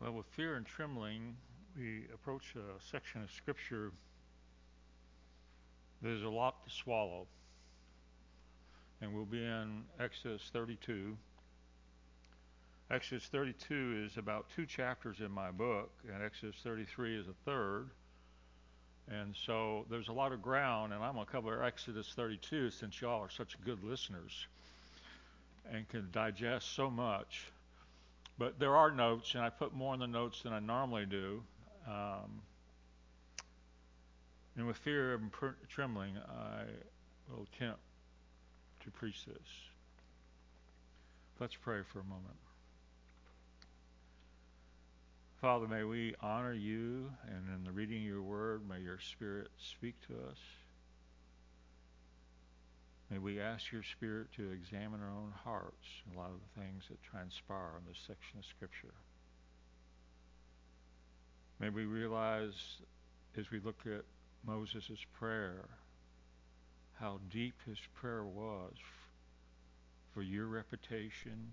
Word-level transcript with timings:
Well, 0.00 0.12
with 0.12 0.26
fear 0.26 0.56
and 0.56 0.64
trembling, 0.64 1.36
we 1.76 2.06
approach 2.14 2.54
a 2.56 2.82
section 2.82 3.22
of 3.22 3.30
Scripture 3.30 3.92
there's 6.02 6.22
a 6.22 6.28
lot 6.28 6.64
to 6.64 6.70
swallow. 6.70 7.26
And 9.02 9.14
we'll 9.14 9.26
be 9.26 9.44
in 9.44 9.84
Exodus 9.98 10.40
32. 10.52 11.16
Exodus 12.90 13.26
32 13.26 14.06
is 14.06 14.16
about 14.16 14.46
two 14.56 14.64
chapters 14.64 15.20
in 15.20 15.30
my 15.30 15.50
book, 15.50 15.90
and 16.10 16.22
Exodus 16.22 16.56
33 16.64 17.18
is 17.18 17.26
a 17.28 17.34
third. 17.44 17.90
And 19.10 19.34
so 19.46 19.84
there's 19.90 20.08
a 20.08 20.12
lot 20.12 20.32
of 20.32 20.40
ground, 20.40 20.94
and 20.94 21.04
I'm 21.04 21.14
going 21.14 21.26
to 21.26 21.32
cover 21.32 21.62
Exodus 21.62 22.12
32 22.16 22.70
since 22.70 23.00
y'all 23.02 23.20
are 23.20 23.30
such 23.30 23.62
good 23.64 23.84
listeners 23.84 24.46
and 25.70 25.86
can 25.88 26.08
digest 26.10 26.74
so 26.74 26.90
much. 26.90 27.44
But 28.40 28.58
there 28.58 28.74
are 28.74 28.90
notes, 28.90 29.34
and 29.34 29.44
I 29.44 29.50
put 29.50 29.74
more 29.74 29.92
in 29.92 30.00
the 30.00 30.06
notes 30.06 30.44
than 30.44 30.54
I 30.54 30.60
normally 30.60 31.04
do. 31.04 31.42
Um, 31.86 32.40
and 34.56 34.66
with 34.66 34.78
fear 34.78 35.12
and 35.12 35.30
trembling, 35.68 36.16
I 36.16 36.62
will 37.28 37.46
attempt 37.54 37.80
to 38.82 38.90
preach 38.92 39.26
this. 39.26 39.36
Let's 41.38 41.54
pray 41.54 41.82
for 41.92 42.00
a 42.00 42.04
moment. 42.04 42.38
Father, 45.42 45.68
may 45.68 45.84
we 45.84 46.14
honor 46.22 46.54
you, 46.54 47.12
and 47.28 47.44
in 47.54 47.64
the 47.64 47.72
reading 47.72 47.98
of 47.98 48.04
your 48.04 48.22
word, 48.22 48.66
may 48.66 48.80
your 48.80 49.00
Spirit 49.00 49.48
speak 49.58 49.96
to 50.06 50.14
us. 50.30 50.38
May 53.10 53.18
we 53.18 53.40
ask 53.40 53.72
your 53.72 53.82
Spirit 53.82 54.28
to 54.36 54.52
examine 54.52 55.00
our 55.00 55.10
own 55.10 55.32
hearts, 55.44 55.86
and 56.06 56.14
a 56.14 56.18
lot 56.18 56.30
of 56.30 56.36
the 56.54 56.60
things 56.60 56.84
that 56.88 57.02
transpire 57.02 57.72
in 57.78 57.84
this 57.88 57.98
section 58.06 58.38
of 58.38 58.44
Scripture. 58.44 58.94
May 61.58 61.70
we 61.70 61.86
realize 61.86 62.54
as 63.36 63.50
we 63.50 63.58
look 63.58 63.80
at 63.84 64.04
Moses' 64.46 65.04
prayer, 65.18 65.68
how 67.00 67.18
deep 67.30 67.54
his 67.66 67.78
prayer 67.94 68.24
was 68.24 68.74
for 70.14 70.22
your 70.22 70.46
reputation 70.46 71.52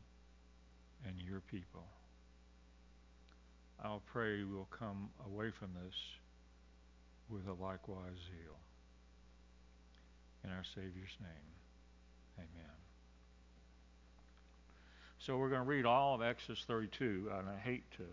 and 1.06 1.16
your 1.20 1.40
people. 1.40 1.88
I'll 3.84 4.04
pray 4.12 4.44
we'll 4.44 4.68
come 4.72 5.10
away 5.26 5.52
from 5.52 5.70
this 5.74 5.96
with 7.30 7.48
a 7.48 7.64
likewise 7.64 8.18
zeal. 8.28 8.58
In 10.48 10.54
our 10.54 10.64
Savior's 10.64 11.18
name, 11.20 11.50
amen. 12.38 12.72
So 15.20 15.38
we're 15.38 15.50
going 15.50 15.62
to 15.62 15.68
read 15.68 15.86
all 15.86 16.16
of 16.16 16.22
Exodus 16.22 16.64
32, 16.66 17.30
and 17.38 17.50
I 17.50 17.60
hate 17.60 17.84
to 17.98 18.04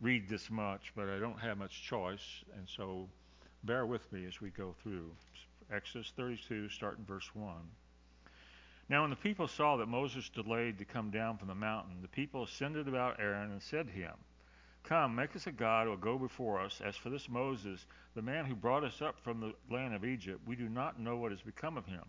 read 0.00 0.28
this 0.28 0.50
much, 0.50 0.92
but 0.96 1.08
I 1.08 1.20
don't 1.20 1.38
have 1.38 1.58
much 1.58 1.84
choice, 1.84 2.42
and 2.56 2.66
so 2.68 3.08
bear 3.62 3.86
with 3.86 4.12
me 4.12 4.26
as 4.26 4.40
we 4.40 4.50
go 4.50 4.74
through. 4.82 5.12
Exodus 5.72 6.12
32, 6.16 6.70
starting 6.70 7.04
verse 7.04 7.30
1. 7.34 7.54
Now, 8.88 9.02
when 9.02 9.10
the 9.10 9.16
people 9.16 9.46
saw 9.46 9.76
that 9.76 9.86
Moses 9.86 10.28
delayed 10.30 10.78
to 10.78 10.84
come 10.84 11.12
down 11.12 11.38
from 11.38 11.46
the 11.46 11.54
mountain, 11.54 12.02
the 12.02 12.08
people 12.08 12.42
ascended 12.42 12.88
about 12.88 13.20
Aaron 13.20 13.52
and 13.52 13.62
said 13.62 13.86
to 13.86 13.92
him, 13.92 14.14
Come, 14.84 15.14
make 15.14 15.34
us 15.34 15.46
a 15.46 15.52
God 15.52 15.88
will 15.88 15.96
go 15.96 16.18
before 16.18 16.60
us. 16.60 16.82
As 16.84 16.94
for 16.94 17.08
this 17.08 17.28
Moses, 17.28 17.86
the 18.14 18.20
man 18.20 18.44
who 18.44 18.54
brought 18.54 18.84
us 18.84 19.00
up 19.00 19.18
from 19.18 19.40
the 19.40 19.54
land 19.74 19.94
of 19.94 20.04
Egypt, 20.04 20.40
we 20.46 20.56
do 20.56 20.68
not 20.68 21.00
know 21.00 21.16
what 21.16 21.30
has 21.30 21.40
become 21.40 21.78
of 21.78 21.86
him. 21.86 22.04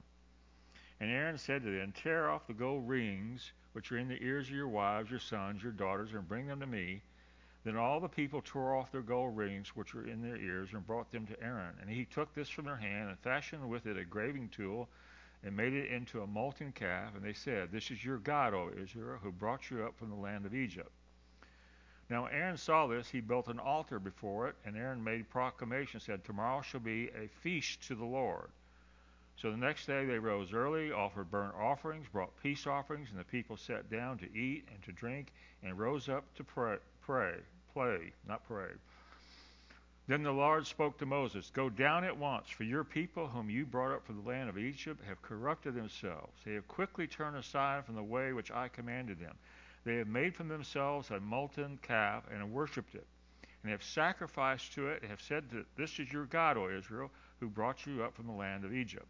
And 1.00 1.10
Aaron 1.10 1.38
said 1.38 1.64
to 1.64 1.72
them, 1.72 1.94
Tear 1.94 2.30
off 2.30 2.48
the 2.48 2.54
gold 2.54 2.88
rings 2.88 3.54
which 3.72 3.94
are 3.94 3.98
in 3.98 4.10
the 4.10 4.22
ears 4.22 4.48
of 4.48 4.56
your 4.56 4.68
wives, 4.68 5.10
your 5.10 5.20
sons, 5.20 5.64
your 5.64 5.72
daughters, 5.72 6.14
and 6.14 6.28
bring 6.28 6.48
them 6.48 6.60
to 6.60 6.68
me. 6.68 7.02
Then 7.64 7.78
all 7.78 8.02
the 8.02 8.10
people 8.10 8.42
tore 8.44 8.76
off 8.76 8.92
their 8.92 9.02
gold 9.02 9.38
rings 9.38 9.74
which 9.76 9.94
were 9.94 10.06
in 10.06 10.22
their 10.22 10.38
ears 10.38 10.70
and 10.74 10.86
brought 10.86 11.12
them 11.12 11.26
to 11.28 11.42
Aaron. 11.42 11.76
And 11.80 11.90
he 11.90 12.04
took 12.04 12.34
this 12.34 12.50
from 12.50 12.66
their 12.66 12.76
hand 12.76 13.10
and 13.10 13.20
fashioned 13.20 13.68
with 13.70 13.86
it 13.86 13.98
a 13.98 14.04
graving 14.04 14.50
tool 14.50 14.90
and 15.44 15.56
made 15.56 15.74
it 15.74 15.92
into 15.92 16.22
a 16.22 16.28
molten 16.28 16.74
calf. 16.74 17.16
And 17.16 17.24
they 17.24 17.34
said, 17.34 17.72
This 17.72 17.90
is 17.90 18.04
your 18.04 18.18
God, 18.18 18.54
O 18.54 18.70
Israel, 18.82 19.18
who 19.22 19.32
brought 19.32 19.72
you 19.72 19.86
up 19.86 19.98
from 19.98 20.10
the 20.10 20.16
land 20.16 20.46
of 20.46 20.54
Egypt. 20.54 20.92
Now 22.10 22.26
Aaron 22.28 22.58
saw 22.58 22.88
this, 22.88 23.10
he 23.10 23.20
built 23.20 23.48
an 23.48 23.60
altar 23.60 24.00
before 24.00 24.48
it, 24.48 24.56
and 24.66 24.78
Aaron 24.78 25.04
made 25.04 25.30
proclamation, 25.30 26.00
said, 26.00 26.24
Tomorrow 26.24 26.62
shall 26.62 26.80
be 26.80 27.10
a 27.10 27.28
feast 27.42 27.88
to 27.88 27.96
the 27.96 28.06
Lord. 28.06 28.50
So 29.38 29.52
the 29.52 29.58
next 29.58 29.86
day 29.86 30.06
they 30.06 30.20
rose 30.20 30.54
early, 30.54 30.92
offered 30.92 31.32
burnt 31.32 31.56
offerings, 31.56 32.08
brought 32.08 32.32
peace 32.42 32.68
offerings, 32.68 33.10
and 33.10 33.20
the 33.20 33.26
people 33.26 33.58
sat 33.58 33.90
down 33.90 34.18
to 34.20 34.38
eat 34.38 34.68
and 34.72 34.82
to 34.84 34.92
drink, 34.92 35.34
and 35.64 35.78
rose 35.78 36.08
up 36.08 36.24
to 36.36 36.44
pray. 36.44 36.78
pray 37.02 37.36
play, 37.76 38.14
not 38.28 38.48
pray. 38.48 38.70
Then 40.08 40.24
the 40.24 40.32
Lord 40.32 40.66
spoke 40.66 40.98
to 41.00 41.06
Moses, 41.06 41.52
Go 41.54 41.70
down 41.70 42.04
at 42.04 42.18
once, 42.18 42.48
for 42.50 42.64
your 42.64 42.84
people, 42.84 43.28
whom 43.28 43.50
you 43.50 43.66
brought 43.66 43.92
up 43.92 44.06
from 44.06 44.24
the 44.24 44.30
land 44.30 44.50
of 44.50 44.58
Egypt, 44.58 45.04
have 45.08 45.22
corrupted 45.22 45.76
themselves. 45.76 46.40
They 46.46 46.54
have 46.54 46.68
quickly 46.68 47.06
turned 47.06 47.36
aside 47.36 47.86
from 47.86 47.96
the 47.96 48.04
way 48.04 48.32
which 48.32 48.52
I 48.52 48.70
commanded 48.70 49.20
them. 49.20 49.36
They 49.86 49.98
have 49.98 50.08
made 50.08 50.36
for 50.36 50.44
themselves 50.44 51.12
a 51.12 51.20
molten 51.20 51.78
calf 51.82 52.24
and 52.30 52.40
have 52.40 52.50
worshipped 52.50 52.96
it, 52.96 53.06
and 53.62 53.72
have 53.72 53.84
sacrificed 53.84 54.74
to 54.74 54.88
it, 54.88 55.04
and 55.04 55.12
have 55.12 55.22
said 55.22 55.50
that 55.52 55.68
this 55.78 56.00
is 56.00 56.12
your 56.12 56.26
God, 56.26 56.58
O 56.58 56.70
Israel, 56.70 57.12
who 57.40 57.48
brought 57.48 57.86
you 57.86 58.04
up 58.04 58.16
from 58.16 58.26
the 58.26 58.34
land 58.34 58.66
of 58.66 58.74
Egypt. 58.74 59.06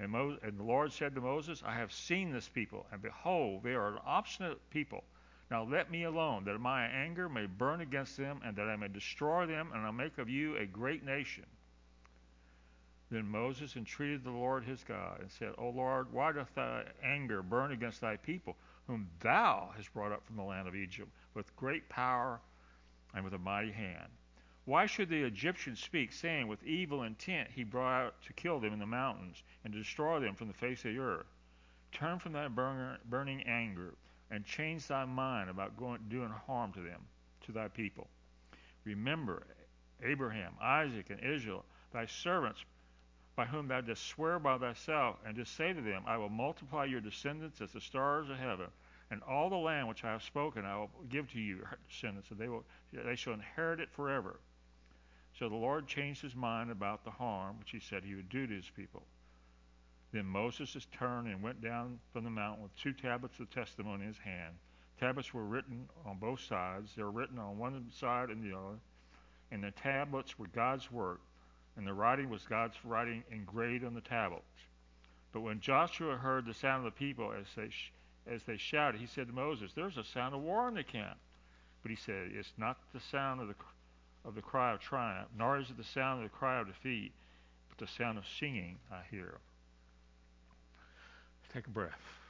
And, 0.00 0.10
Mo- 0.10 0.38
and 0.42 0.58
the 0.58 0.64
Lord 0.64 0.92
said 0.92 1.14
to 1.14 1.20
Moses, 1.20 1.62
I 1.64 1.74
have 1.74 1.92
seen 1.92 2.32
this 2.32 2.48
people, 2.48 2.86
and 2.90 3.00
behold, 3.00 3.62
they 3.62 3.74
are 3.74 3.92
an 3.92 4.00
obstinate 4.04 4.58
people. 4.70 5.04
Now 5.48 5.62
let 5.62 5.90
me 5.92 6.02
alone, 6.02 6.44
that 6.46 6.58
my 6.58 6.86
anger 6.86 7.28
may 7.28 7.46
burn 7.46 7.80
against 7.80 8.16
them, 8.16 8.40
and 8.44 8.56
that 8.56 8.68
I 8.68 8.74
may 8.74 8.88
destroy 8.88 9.46
them, 9.46 9.70
and 9.72 9.84
I'll 9.86 9.92
make 9.92 10.18
of 10.18 10.28
you 10.28 10.56
a 10.56 10.66
great 10.66 11.04
nation. 11.04 11.46
Then 13.10 13.28
Moses 13.28 13.76
entreated 13.76 14.24
the 14.24 14.30
Lord 14.30 14.64
his 14.64 14.82
God, 14.82 15.20
and 15.20 15.30
said, 15.30 15.52
O 15.56 15.68
Lord, 15.68 16.12
why 16.12 16.32
doth 16.32 16.52
thy 16.56 16.84
anger 17.00 17.42
burn 17.42 17.70
against 17.70 18.00
thy 18.00 18.16
people? 18.16 18.56
Whom 18.86 19.08
thou 19.20 19.72
hast 19.76 19.92
brought 19.92 20.12
up 20.12 20.24
from 20.24 20.36
the 20.36 20.42
land 20.42 20.68
of 20.68 20.74
Egypt 20.74 21.10
with 21.34 21.56
great 21.56 21.88
power 21.88 22.40
and 23.14 23.24
with 23.24 23.34
a 23.34 23.38
mighty 23.38 23.72
hand. 23.72 24.08
Why 24.66 24.86
should 24.86 25.08
the 25.08 25.22
Egyptians 25.22 25.80
speak, 25.80 26.12
saying, 26.12 26.48
With 26.48 26.62
evil 26.64 27.02
intent 27.02 27.50
he 27.50 27.64
brought 27.64 28.06
out 28.06 28.22
to 28.22 28.32
kill 28.32 28.60
them 28.60 28.72
in 28.72 28.78
the 28.78 28.86
mountains 28.86 29.42
and 29.62 29.72
to 29.72 29.78
destroy 29.78 30.20
them 30.20 30.34
from 30.34 30.48
the 30.48 30.54
face 30.54 30.84
of 30.84 30.92
the 30.92 31.00
earth? 31.00 31.26
Turn 31.92 32.18
from 32.18 32.32
thy 32.32 32.48
burning 32.48 33.42
anger 33.42 33.94
and 34.30 34.44
change 34.44 34.86
thy 34.86 35.04
mind 35.04 35.50
about 35.50 35.76
going, 35.76 36.00
doing 36.08 36.30
harm 36.30 36.72
to 36.72 36.80
them, 36.80 37.00
to 37.42 37.52
thy 37.52 37.68
people. 37.68 38.08
Remember 38.84 39.46
Abraham, 40.02 40.54
Isaac, 40.60 41.10
and 41.10 41.20
Israel, 41.20 41.64
thy 41.92 42.06
servants, 42.06 42.64
by 43.36 43.44
whom 43.44 43.66
thou 43.66 43.80
dost 43.80 44.06
swear 44.06 44.38
by 44.38 44.58
thyself, 44.58 45.16
and 45.26 45.36
dost 45.36 45.56
say 45.56 45.72
to 45.72 45.80
them, 45.80 46.04
I 46.06 46.16
will 46.16 46.28
multiply 46.28 46.84
your 46.84 47.00
descendants 47.00 47.60
as 47.60 47.72
the 47.72 47.80
stars 47.80 48.30
of 48.30 48.36
heaven, 48.36 48.68
and 49.10 49.22
all 49.22 49.50
the 49.50 49.56
land 49.56 49.88
which 49.88 50.04
I 50.04 50.12
have 50.12 50.22
spoken 50.22 50.64
I 50.64 50.76
will 50.76 50.90
give 51.08 51.30
to 51.32 51.40
you, 51.40 51.66
descendants, 51.88 52.30
and 52.30 52.38
they 52.38 52.48
will 52.48 52.64
they 52.92 53.16
shall 53.16 53.32
inherit 53.34 53.80
it 53.80 53.90
forever. 53.90 54.38
So 55.38 55.48
the 55.48 55.56
Lord 55.56 55.88
changed 55.88 56.22
his 56.22 56.36
mind 56.36 56.70
about 56.70 57.04
the 57.04 57.10
harm 57.10 57.58
which 57.58 57.72
he 57.72 57.80
said 57.80 58.04
he 58.04 58.14
would 58.14 58.28
do 58.28 58.46
to 58.46 58.54
his 58.54 58.70
people. 58.70 59.02
Then 60.12 60.26
Moses 60.26 60.86
turned 60.92 61.26
and 61.26 61.42
went 61.42 61.60
down 61.60 61.98
from 62.12 62.22
the 62.22 62.30
mountain 62.30 62.62
with 62.62 62.76
two 62.76 62.92
tablets 62.92 63.40
of 63.40 63.50
testimony 63.50 64.02
in 64.02 64.08
his 64.08 64.18
hand. 64.18 64.54
Tablets 65.00 65.34
were 65.34 65.44
written 65.44 65.88
on 66.06 66.18
both 66.18 66.38
sides. 66.38 66.92
They 66.94 67.02
were 67.02 67.10
written 67.10 67.40
on 67.40 67.58
one 67.58 67.90
side 67.90 68.30
and 68.30 68.40
the 68.40 68.56
other. 68.56 68.78
And 69.50 69.64
the 69.64 69.72
tablets 69.72 70.38
were 70.38 70.46
God's 70.46 70.90
work 70.92 71.20
and 71.76 71.86
the 71.86 71.94
writing 71.94 72.30
was 72.30 72.42
God's 72.42 72.76
writing 72.84 73.24
engraved 73.30 73.84
on 73.84 73.94
the 73.94 74.00
tablets. 74.00 74.44
But 75.32 75.40
when 75.40 75.60
Joshua 75.60 76.16
heard 76.16 76.46
the 76.46 76.54
sound 76.54 76.86
of 76.86 76.94
the 76.94 76.98
people 76.98 77.32
as 77.32 77.46
they 77.56 77.70
sh- 77.70 77.92
as 78.26 78.42
they 78.44 78.56
shouted, 78.56 79.00
he 79.00 79.06
said 79.06 79.26
to 79.26 79.32
Moses, 79.32 79.72
"There's 79.72 79.98
a 79.98 80.04
sound 80.04 80.34
of 80.34 80.40
war 80.40 80.68
in 80.68 80.74
the 80.74 80.84
camp." 80.84 81.18
But 81.82 81.90
he 81.90 81.96
said, 81.96 82.30
"It's 82.32 82.56
not 82.56 82.78
the 82.92 83.00
sound 83.00 83.40
of 83.40 83.48
the 83.48 83.56
of 84.24 84.34
the 84.34 84.42
cry 84.42 84.72
of 84.72 84.80
triumph, 84.80 85.28
nor 85.36 85.58
is 85.58 85.70
it 85.70 85.76
the 85.76 85.84
sound 85.84 86.24
of 86.24 86.30
the 86.30 86.36
cry 86.36 86.60
of 86.60 86.68
defeat, 86.68 87.12
but 87.68 87.78
the 87.78 87.86
sound 87.86 88.16
of 88.16 88.26
singing 88.26 88.78
I 88.90 89.02
hear." 89.10 89.40
Take 91.52 91.66
a 91.66 91.70
breath. 91.70 92.20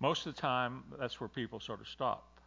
Most 0.00 0.26
of 0.26 0.34
the 0.34 0.40
time, 0.40 0.84
that's 0.98 1.18
where 1.18 1.28
people 1.28 1.58
sort 1.58 1.80
of 1.80 1.88
stop 1.88 2.37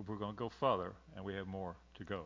but 0.00 0.12
we're 0.12 0.18
going 0.18 0.34
to 0.34 0.38
go 0.38 0.48
further, 0.48 0.92
and 1.14 1.24
we 1.24 1.34
have 1.34 1.46
more 1.46 1.76
to 1.96 2.04
go. 2.04 2.24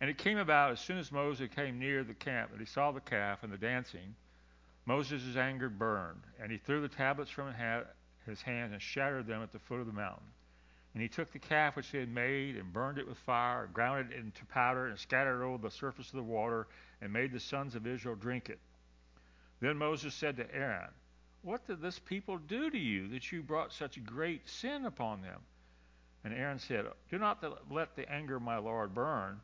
And 0.00 0.08
it 0.08 0.18
came 0.18 0.38
about 0.38 0.72
as 0.72 0.80
soon 0.80 0.98
as 0.98 1.10
Moses 1.10 1.48
came 1.54 1.78
near 1.78 2.04
the 2.04 2.14
camp 2.14 2.52
that 2.52 2.60
he 2.60 2.66
saw 2.66 2.92
the 2.92 3.00
calf 3.00 3.42
and 3.42 3.52
the 3.52 3.58
dancing, 3.58 4.14
Moses' 4.86 5.36
anger 5.36 5.68
burned, 5.68 6.22
and 6.40 6.50
he 6.50 6.58
threw 6.58 6.80
the 6.80 6.88
tablets 6.88 7.30
from 7.30 7.52
his 8.26 8.42
hand 8.42 8.72
and 8.72 8.80
shattered 8.80 9.26
them 9.26 9.42
at 9.42 9.52
the 9.52 9.58
foot 9.58 9.80
of 9.80 9.86
the 9.86 9.92
mountain. 9.92 10.26
And 10.94 11.02
he 11.02 11.08
took 11.08 11.32
the 11.32 11.38
calf 11.38 11.76
which 11.76 11.88
he 11.88 11.98
had 11.98 12.08
made 12.08 12.56
and 12.56 12.72
burned 12.72 12.98
it 12.98 13.06
with 13.06 13.18
fire, 13.18 13.68
ground 13.72 14.10
it 14.10 14.16
into 14.16 14.44
powder, 14.46 14.86
and 14.86 14.98
scattered 14.98 15.42
it 15.42 15.44
over 15.44 15.58
the 15.58 15.70
surface 15.70 16.08
of 16.08 16.16
the 16.16 16.22
water, 16.22 16.66
and 17.00 17.12
made 17.12 17.32
the 17.32 17.40
sons 17.40 17.74
of 17.74 17.86
Israel 17.86 18.16
drink 18.16 18.48
it. 18.48 18.58
Then 19.60 19.76
Moses 19.76 20.14
said 20.14 20.36
to 20.36 20.54
Aaron, 20.54 20.90
What 21.42 21.66
did 21.66 21.80
this 21.80 21.98
people 21.98 22.38
do 22.38 22.70
to 22.70 22.78
you 22.78 23.08
that 23.08 23.30
you 23.30 23.42
brought 23.42 23.72
such 23.72 24.02
great 24.04 24.48
sin 24.48 24.86
upon 24.86 25.22
them? 25.22 25.40
And 26.28 26.38
Aaron 26.38 26.58
said, 26.58 26.84
Do 27.10 27.16
not 27.16 27.42
let 27.70 27.96
the 27.96 28.06
anger 28.12 28.36
of 28.36 28.42
my 28.42 28.58
Lord 28.58 28.92
burn, 28.92 29.40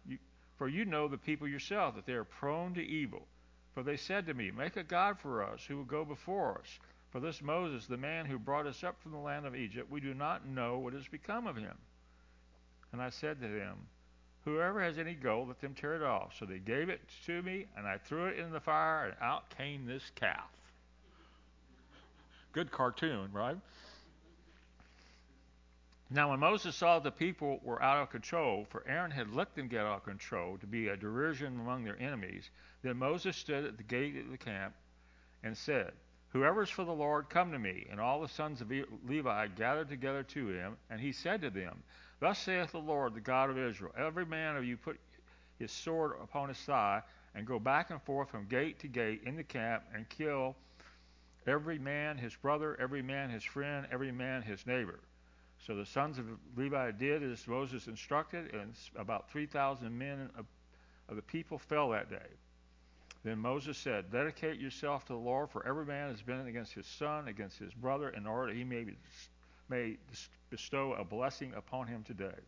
for 0.58 0.68
you 0.68 0.84
know 0.84 1.08
the 1.08 1.16
people 1.16 1.48
yourself, 1.48 1.94
that 1.94 2.04
they 2.04 2.12
are 2.12 2.24
prone 2.24 2.74
to 2.74 2.82
evil. 2.82 3.26
For 3.72 3.82
they 3.82 3.96
said 3.96 4.26
to 4.26 4.34
me, 4.34 4.50
Make 4.50 4.76
a 4.76 4.84
God 4.84 5.18
for 5.18 5.42
us 5.42 5.64
who 5.64 5.78
will 5.78 5.84
go 5.84 6.04
before 6.04 6.58
us. 6.58 6.78
For 7.10 7.20
this 7.20 7.40
Moses, 7.40 7.86
the 7.86 7.96
man 7.96 8.26
who 8.26 8.38
brought 8.38 8.66
us 8.66 8.84
up 8.84 9.00
from 9.00 9.12
the 9.12 9.18
land 9.18 9.46
of 9.46 9.56
Egypt, 9.56 9.90
we 9.90 10.02
do 10.02 10.12
not 10.12 10.46
know 10.46 10.76
what 10.76 10.92
has 10.92 11.08
become 11.08 11.46
of 11.46 11.56
him. 11.56 11.74
And 12.92 13.00
I 13.00 13.08
said 13.08 13.40
to 13.40 13.48
them, 13.48 13.78
Whoever 14.44 14.82
has 14.82 14.98
any 14.98 15.14
gold, 15.14 15.48
let 15.48 15.62
them 15.62 15.74
tear 15.74 15.96
it 15.96 16.02
off. 16.02 16.34
So 16.38 16.44
they 16.44 16.58
gave 16.58 16.90
it 16.90 17.00
to 17.24 17.40
me, 17.40 17.64
and 17.78 17.86
I 17.86 17.96
threw 17.96 18.26
it 18.26 18.38
in 18.38 18.52
the 18.52 18.60
fire, 18.60 19.06
and 19.06 19.14
out 19.22 19.48
came 19.56 19.86
this 19.86 20.10
calf. 20.16 20.50
Good 22.52 22.70
cartoon, 22.70 23.30
right? 23.32 23.56
Now, 26.10 26.30
when 26.30 26.40
Moses 26.40 26.76
saw 26.76 26.98
the 26.98 27.10
people 27.10 27.60
were 27.62 27.82
out 27.82 28.02
of 28.02 28.10
control, 28.10 28.66
for 28.68 28.86
Aaron 28.86 29.10
had 29.10 29.34
let 29.34 29.54
them 29.54 29.68
get 29.68 29.86
out 29.86 29.96
of 29.96 30.04
control 30.04 30.58
to 30.58 30.66
be 30.66 30.88
a 30.88 30.96
derision 30.96 31.58
among 31.58 31.84
their 31.84 31.98
enemies, 31.98 32.50
then 32.82 32.98
Moses 32.98 33.36
stood 33.36 33.64
at 33.64 33.78
the 33.78 33.82
gate 33.82 34.16
of 34.16 34.30
the 34.30 34.36
camp 34.36 34.74
and 35.42 35.56
said, 35.56 35.92
Whoever 36.28 36.62
is 36.62 36.70
for 36.70 36.84
the 36.84 36.92
Lord, 36.92 37.30
come 37.30 37.52
to 37.52 37.58
me. 37.58 37.86
And 37.90 38.00
all 38.00 38.20
the 38.20 38.28
sons 38.28 38.60
of 38.60 38.70
Levi 39.06 39.46
gathered 39.48 39.88
together 39.88 40.22
to 40.24 40.48
him, 40.48 40.76
and 40.90 41.00
he 41.00 41.12
said 41.12 41.40
to 41.42 41.50
them, 41.50 41.82
Thus 42.20 42.38
saith 42.38 42.72
the 42.72 42.78
Lord, 42.78 43.14
the 43.14 43.20
God 43.20 43.50
of 43.50 43.58
Israel, 43.58 43.92
Every 43.96 44.26
man 44.26 44.56
of 44.56 44.64
you 44.64 44.76
put 44.76 44.98
his 45.58 45.72
sword 45.72 46.12
upon 46.20 46.48
his 46.48 46.58
thigh, 46.58 47.02
and 47.34 47.46
go 47.46 47.58
back 47.58 47.90
and 47.90 48.02
forth 48.02 48.30
from 48.30 48.46
gate 48.46 48.78
to 48.80 48.88
gate 48.88 49.22
in 49.24 49.36
the 49.36 49.44
camp, 49.44 49.84
and 49.94 50.08
kill 50.08 50.54
every 51.46 51.78
man 51.78 52.18
his 52.18 52.34
brother, 52.34 52.76
every 52.80 53.02
man 53.02 53.30
his 53.30 53.44
friend, 53.44 53.86
every 53.90 54.12
man 54.12 54.42
his 54.42 54.66
neighbor. 54.66 55.00
So 55.66 55.74
the 55.74 55.86
sons 55.86 56.18
of 56.18 56.26
Levi 56.56 56.90
did 56.90 57.22
as 57.22 57.46
Moses 57.46 57.86
instructed, 57.86 58.52
and 58.54 58.74
about 58.96 59.30
3,000 59.30 59.96
men 59.96 60.28
of, 60.36 60.44
the 61.14 61.22
people 61.22 61.58
fell 61.58 61.88
that 61.90 62.10
day. 62.10 62.28
Then 63.24 63.38
Moses 63.38 63.78
said, 63.78 64.12
Dedicate 64.12 64.60
yourself 64.60 65.06
to 65.06 65.14
the 65.14 65.18
Lord, 65.18 65.48
for 65.50 65.66
every 65.66 65.86
man 65.86 66.10
has 66.10 66.20
been 66.20 66.46
against 66.46 66.74
his 66.74 66.86
son, 66.86 67.28
against 67.28 67.58
his 67.58 67.72
brother, 67.72 68.10
in 68.10 68.26
order 68.26 68.52
that 68.52 68.58
he 68.58 68.64
may, 68.64 68.84
be, 68.84 68.96
may 69.70 69.96
bestow 70.50 70.92
a 70.94 71.04
blessing 71.04 71.54
upon 71.56 71.86
him 71.86 72.02
today. 72.02 72.40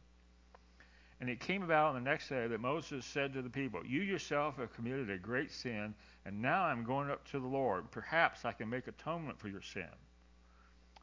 And 1.18 1.30
it 1.30 1.40
came 1.40 1.62
about 1.62 1.94
on 1.94 1.94
the 1.94 2.10
next 2.10 2.28
day 2.28 2.46
that 2.46 2.60
Moses 2.60 3.06
said 3.06 3.32
to 3.32 3.40
the 3.40 3.48
people, 3.48 3.80
You 3.86 4.02
yourself 4.02 4.58
have 4.58 4.74
committed 4.74 5.08
a 5.08 5.16
great 5.16 5.50
sin, 5.50 5.94
and 6.26 6.42
now 6.42 6.64
I'm 6.64 6.84
going 6.84 7.10
up 7.10 7.26
to 7.30 7.40
the 7.40 7.46
Lord. 7.46 7.90
Perhaps 7.90 8.44
I 8.44 8.52
can 8.52 8.68
make 8.68 8.86
atonement 8.86 9.38
for 9.38 9.48
your 9.48 9.62
sin. 9.62 9.88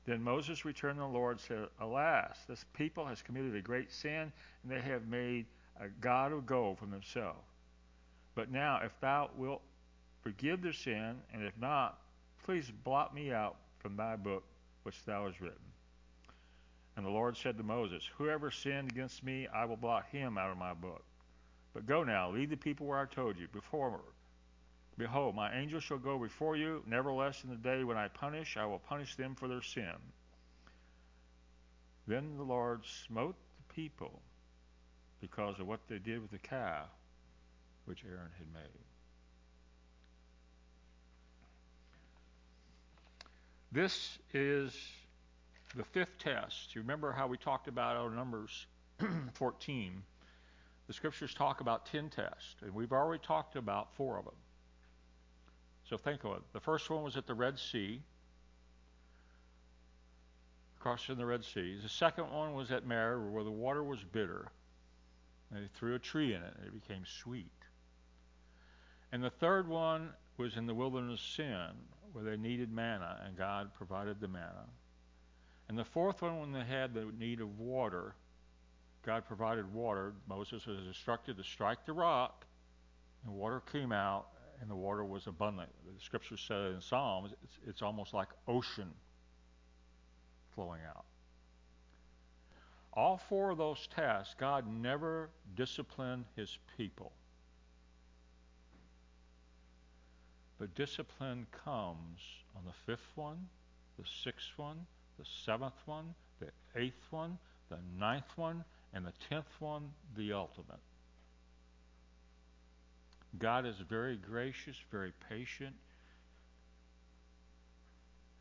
Then 0.06 0.22
Moses 0.22 0.66
returned 0.66 0.98
to 0.98 1.02
the 1.02 1.08
Lord 1.08 1.38
and 1.38 1.42
said, 1.42 1.68
Alas, 1.80 2.38
this 2.48 2.66
people 2.74 3.06
has 3.06 3.22
committed 3.22 3.56
a 3.56 3.62
great 3.62 3.92
sin, 3.92 4.32
and 4.62 4.72
they 4.72 4.82
have 4.82 5.08
made 5.08 5.46
a 5.80 5.88
god 6.02 6.32
of 6.32 6.46
gold 6.46 6.78
for 6.78 6.86
themselves. 6.86 7.40
But 8.36 8.52
now, 8.52 8.82
if 8.84 9.00
thou 9.00 9.30
wilt 9.36 9.62
forgive 10.22 10.62
their 10.62 10.74
sin, 10.74 11.22
and 11.34 11.44
if 11.44 11.58
not, 11.58 12.00
please 12.44 12.72
blot 12.84 13.14
me 13.14 13.32
out 13.32 13.56
from 13.80 13.96
thy 13.96 14.16
book 14.16 14.44
which 14.84 15.04
thou 15.06 15.26
hast 15.26 15.40
written. 15.40 15.58
And 16.96 17.06
the 17.06 17.10
Lord 17.10 17.38
said 17.38 17.58
to 17.58 17.64
Moses, 17.64 18.08
Whoever 18.18 18.52
sinned 18.52 18.92
against 18.92 19.24
me, 19.24 19.48
I 19.48 19.66
will 19.66 19.78
blot 19.78 20.06
him 20.08 20.38
out 20.38 20.52
of 20.52 20.58
my 20.58 20.74
book. 20.74 21.04
But 21.74 21.88
go 21.88 22.04
now, 22.04 22.30
lead 22.30 22.50
the 22.50 22.58
people 22.58 22.86
where 22.86 23.00
I 23.00 23.06
told 23.06 23.40
you, 23.40 23.48
before 23.48 23.90
Behold, 24.98 25.36
my 25.36 25.54
angel 25.56 25.80
shall 25.80 25.98
go 25.98 26.20
before 26.20 26.56
you. 26.56 26.84
Nevertheless, 26.86 27.44
in 27.44 27.50
the 27.50 27.56
day 27.56 27.84
when 27.84 27.98
I 27.98 28.08
punish, 28.08 28.58
I 28.58 28.66
will 28.66 28.80
punish 28.80 29.16
them 29.16 29.36
for 29.36 29.48
their 29.48 29.62
sin. 29.62 29.96
Then 32.08 32.38
the 32.38 32.44
Lord 32.44 32.82
smote 33.08 33.36
the 33.58 33.74
people 33.74 34.22
because 35.22 35.60
of 35.60 35.68
what 35.68 35.80
they 35.88 36.00
did 36.00 36.22
with 36.22 36.32
the 36.32 36.38
calf 36.38 36.90
which 37.86 38.04
Aaron 38.06 38.30
had 38.38 38.48
made. 38.54 38.84
This 43.72 44.20
is 44.34 44.78
the 45.76 45.84
fifth 45.84 46.18
test. 46.20 46.76
You 46.76 46.82
remember 46.82 47.12
how 47.12 47.26
we 47.28 47.38
talked 47.38 47.68
about 47.68 47.96
our 47.96 48.10
Numbers 48.10 48.68
14? 49.34 50.04
The 50.86 50.94
scriptures 50.94 51.34
talk 51.34 51.62
about 51.62 51.88
10 51.88 52.10
tests, 52.10 52.56
and 52.62 52.74
we've 52.74 52.92
already 52.92 53.24
talked 53.26 53.56
about 53.56 53.96
four 53.96 54.20
of 54.20 54.26
them. 54.26 54.36
So 55.90 55.98
think 55.98 56.24
of 56.24 56.34
it. 56.34 56.42
The 56.54 56.60
first 56.60 56.90
one 56.90 57.04
was 57.04 57.18
at 57.18 57.28
the 57.28 57.34
Red 57.34 57.60
Sea, 57.60 58.02
crossing 60.80 61.18
the 61.18 61.26
Red 61.26 61.44
Sea. 61.44 61.78
The 61.82 61.90
second 61.90 62.32
one 62.32 62.54
was 62.54 62.72
at 62.72 62.86
Meribah, 62.86 63.30
where 63.30 63.44
the 63.44 63.52
water 63.52 63.84
was 63.84 64.00
bitter. 64.04 64.52
And 65.52 65.64
they 65.64 65.70
threw 65.76 65.96
a 65.96 66.00
tree 66.00 66.34
in 66.34 66.42
it, 66.42 66.54
and 66.58 66.68
it 66.68 66.74
became 66.74 67.04
sweet. 67.06 67.52
And 69.12 69.24
the 69.24 69.30
third 69.30 69.68
one 69.68 70.10
was 70.38 70.58
in 70.58 70.66
the 70.66 70.74
wilderness 70.74 71.20
of 71.20 71.26
sin, 71.26 71.68
where 72.12 72.24
they 72.24 72.38
needed 72.38 72.72
manna, 72.72 73.22
and 73.26 73.38
God 73.38 73.74
provided 73.76 74.20
the 74.20 74.28
manna. 74.28 74.66
And 75.70 75.78
the 75.78 75.86
fourth 75.86 76.22
one, 76.22 76.40
when 76.40 76.52
they 76.52 76.64
had 76.64 76.94
the 76.94 77.08
need 77.18 77.40
of 77.40 77.60
water, 77.60 78.16
God 79.06 79.26
provided 79.26 79.72
water. 79.74 80.14
Moses 80.28 80.66
was 80.66 80.80
instructed 80.88 81.38
to 81.38 81.44
strike 81.44 81.86
the 81.86 81.94
rock, 81.94 82.46
and 83.24 83.34
water 83.34 83.62
came 83.72 83.92
out, 83.92 84.28
and 84.62 84.70
the 84.70 84.76
water 84.76 85.04
was 85.04 85.28
abundant. 85.28 85.70
The 85.86 86.04
scripture 86.04 86.38
said 86.38 86.74
in 86.74 86.82
Psalms, 86.82 87.32
it's, 87.44 87.58
it's 87.68 87.82
almost 87.82 88.14
like 88.14 88.30
ocean 88.48 88.92
flowing 90.56 90.82
out. 90.88 91.06
All 92.94 93.20
four 93.30 93.50
of 93.50 93.58
those 93.58 93.88
tests, 93.96 94.36
God 94.40 94.66
never 94.68 95.30
disciplined 95.56 96.26
his 96.36 96.58
people. 96.78 97.12
But 100.60 100.76
discipline 100.76 101.48
comes 101.66 102.20
on 102.56 102.64
the 102.66 102.74
fifth 102.86 103.12
one, 103.16 103.48
the 103.98 104.06
sixth 104.24 104.52
one, 104.58 104.86
the 105.18 105.26
seventh 105.46 105.74
one, 105.86 106.14
the 106.40 106.50
eighth 106.80 107.08
one, 107.10 107.38
the 107.70 107.80
ninth 108.00 108.32
one, 108.36 108.64
and 108.94 109.06
the 109.06 109.14
tenth 109.30 109.50
one, 109.60 109.90
the 110.16 110.34
ultimate. 110.34 110.80
God 113.38 113.66
is 113.66 113.76
very 113.90 114.18
gracious, 114.18 114.76
very 114.92 115.12
patient. 115.30 115.76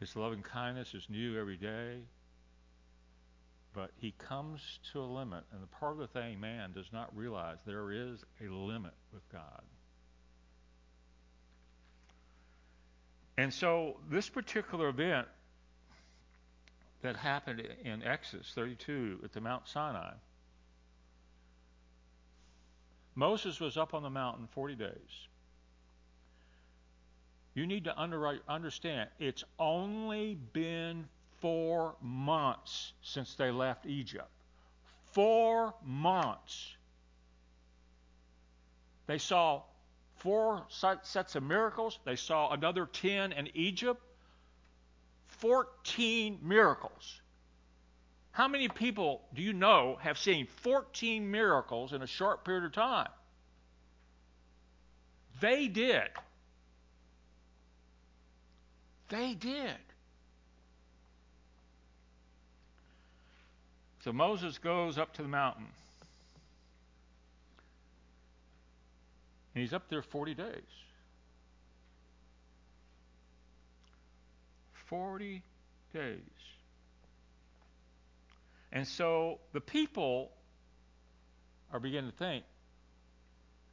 His 0.00 0.14
loving 0.16 0.42
kindness 0.42 0.94
is 0.94 1.06
new 1.08 1.38
every 1.38 1.56
day. 1.56 2.00
But 3.74 3.90
he 3.96 4.12
comes 4.18 4.60
to 4.92 5.00
a 5.00 5.04
limit, 5.06 5.44
and 5.50 5.62
the 5.62 5.66
part 5.66 5.92
of 5.92 5.98
the 5.98 6.06
thing 6.06 6.40
man 6.40 6.72
does 6.72 6.92
not 6.92 7.16
realize 7.16 7.56
there 7.64 7.90
is 7.90 8.22
a 8.40 8.52
limit 8.52 8.92
with 9.14 9.26
God. 9.30 9.62
And 13.38 13.52
so, 13.52 13.96
this 14.10 14.28
particular 14.28 14.88
event 14.88 15.26
that 17.00 17.16
happened 17.16 17.62
in 17.82 18.02
Exodus 18.02 18.52
32 18.54 19.20
at 19.24 19.32
the 19.32 19.40
Mount 19.40 19.66
Sinai, 19.66 20.12
Moses 23.14 23.60
was 23.60 23.76
up 23.76 23.94
on 23.94 24.02
the 24.02 24.10
mountain 24.10 24.48
40 24.52 24.74
days. 24.74 25.28
You 27.54 27.66
need 27.66 27.84
to 27.84 27.96
understand, 28.48 29.10
it's 29.18 29.44
only 29.58 30.38
been 30.52 31.06
four 31.40 31.94
months 32.00 32.92
since 33.02 33.34
they 33.34 33.50
left 33.50 33.84
Egypt. 33.84 34.30
Four 35.12 35.74
months. 35.84 36.76
They 39.06 39.18
saw 39.18 39.62
four 40.16 40.64
sets 40.68 41.34
of 41.34 41.42
miracles. 41.42 41.98
They 42.04 42.16
saw 42.16 42.52
another 42.52 42.86
10 42.86 43.32
in 43.32 43.48
Egypt. 43.54 44.00
14 45.26 46.38
miracles. 46.42 47.21
How 48.32 48.48
many 48.48 48.68
people 48.68 49.20
do 49.34 49.42
you 49.42 49.52
know 49.52 49.98
have 50.00 50.18
seen 50.18 50.46
14 50.62 51.30
miracles 51.30 51.92
in 51.92 52.00
a 52.00 52.06
short 52.06 52.44
period 52.44 52.64
of 52.64 52.72
time? 52.72 53.10
They 55.40 55.68
did. 55.68 56.08
They 59.10 59.34
did. 59.34 59.76
So 64.02 64.12
Moses 64.12 64.56
goes 64.58 64.96
up 64.96 65.12
to 65.14 65.22
the 65.22 65.28
mountain. 65.28 65.66
And 69.54 69.62
he's 69.62 69.74
up 69.74 69.90
there 69.90 70.02
40 70.02 70.34
days. 70.34 70.46
40 74.86 75.42
days. 75.92 76.18
And 78.72 78.88
so 78.88 79.38
the 79.52 79.60
people 79.60 80.30
are 81.72 81.78
beginning 81.78 82.10
to 82.10 82.16
think, 82.16 82.44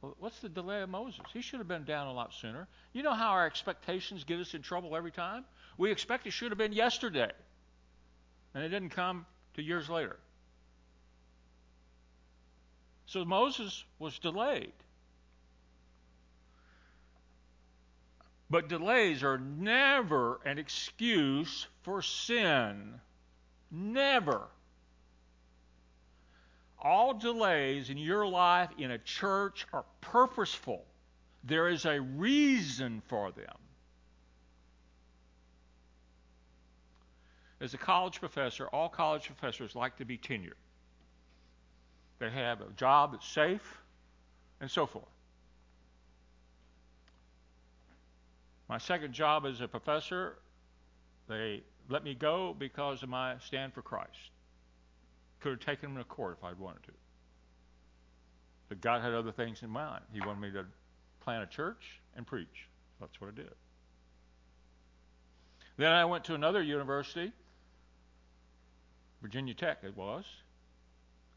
well, 0.02 0.14
what's 0.18 0.40
the 0.40 0.48
delay 0.48 0.82
of 0.82 0.88
Moses? 0.88 1.20
He 1.32 1.40
should 1.42 1.58
have 1.58 1.68
been 1.68 1.84
down 1.84 2.06
a 2.06 2.12
lot 2.12 2.32
sooner. 2.34 2.68
You 2.92 3.02
know 3.02 3.14
how 3.14 3.30
our 3.30 3.46
expectations 3.46 4.24
get 4.24 4.38
us 4.38 4.54
in 4.54 4.62
trouble 4.62 4.96
every 4.96 5.10
time? 5.10 5.44
We 5.76 5.90
expect 5.90 6.26
it 6.26 6.32
should 6.32 6.50
have 6.50 6.58
been 6.58 6.72
yesterday. 6.72 7.30
And 8.54 8.64
it 8.64 8.68
didn't 8.68 8.90
come 8.90 9.26
to 9.54 9.62
years 9.62 9.88
later. 9.88 10.16
So 13.06 13.24
Moses 13.24 13.84
was 13.98 14.18
delayed. 14.18 14.72
But 18.48 18.68
delays 18.68 19.22
are 19.22 19.38
never 19.38 20.40
an 20.44 20.58
excuse 20.58 21.66
for 21.82 22.02
sin. 22.02 23.00
Never. 23.70 24.48
All 26.82 27.14
delays 27.14 27.90
in 27.90 27.98
your 27.98 28.26
life 28.26 28.70
in 28.78 28.90
a 28.90 28.98
church 28.98 29.66
are 29.72 29.84
purposeful. 30.00 30.84
There 31.44 31.68
is 31.68 31.84
a 31.84 32.00
reason 32.00 33.02
for 33.08 33.30
them. 33.32 33.56
As 37.60 37.74
a 37.74 37.78
college 37.78 38.20
professor, 38.20 38.66
all 38.68 38.88
college 38.88 39.26
professors 39.26 39.76
like 39.76 39.98
to 39.98 40.06
be 40.06 40.16
tenured. 40.16 40.54
They 42.18 42.30
have 42.30 42.62
a 42.62 42.70
job 42.76 43.12
that's 43.12 43.28
safe 43.28 43.78
and 44.60 44.70
so 44.70 44.86
forth. 44.86 45.04
My 48.68 48.78
second 48.78 49.12
job 49.12 49.44
as 49.46 49.60
a 49.60 49.68
professor, 49.68 50.36
they 51.28 51.62
let 51.88 52.04
me 52.04 52.14
go 52.14 52.54
because 52.58 53.02
of 53.02 53.08
my 53.08 53.36
stand 53.38 53.74
for 53.74 53.82
Christ. 53.82 54.30
Could 55.40 55.52
have 55.52 55.60
taken 55.60 55.90
him 55.90 55.96
to 55.96 56.04
court 56.04 56.36
if 56.38 56.44
I'd 56.44 56.58
wanted 56.58 56.82
to. 56.84 56.92
But 58.68 58.80
God 58.80 59.02
had 59.02 59.14
other 59.14 59.32
things 59.32 59.62
in 59.62 59.70
mind. 59.70 60.02
He 60.12 60.20
wanted 60.20 60.40
me 60.40 60.50
to 60.52 60.64
plant 61.20 61.42
a 61.42 61.46
church 61.46 62.00
and 62.16 62.26
preach. 62.26 62.68
That's 63.00 63.20
what 63.20 63.28
I 63.28 63.34
did. 63.34 63.54
Then 65.76 65.92
I 65.92 66.04
went 66.04 66.24
to 66.24 66.34
another 66.34 66.62
university, 66.62 67.32
Virginia 69.22 69.54
Tech 69.54 69.78
it 69.82 69.96
was, 69.96 70.24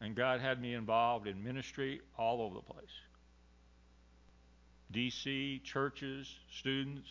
and 0.00 0.14
God 0.14 0.40
had 0.40 0.60
me 0.60 0.74
involved 0.74 1.26
in 1.26 1.42
ministry 1.42 2.00
all 2.18 2.42
over 2.42 2.54
the 2.54 2.60
place. 2.60 2.84
DC, 4.92 5.62
churches, 5.64 6.32
students, 6.56 7.08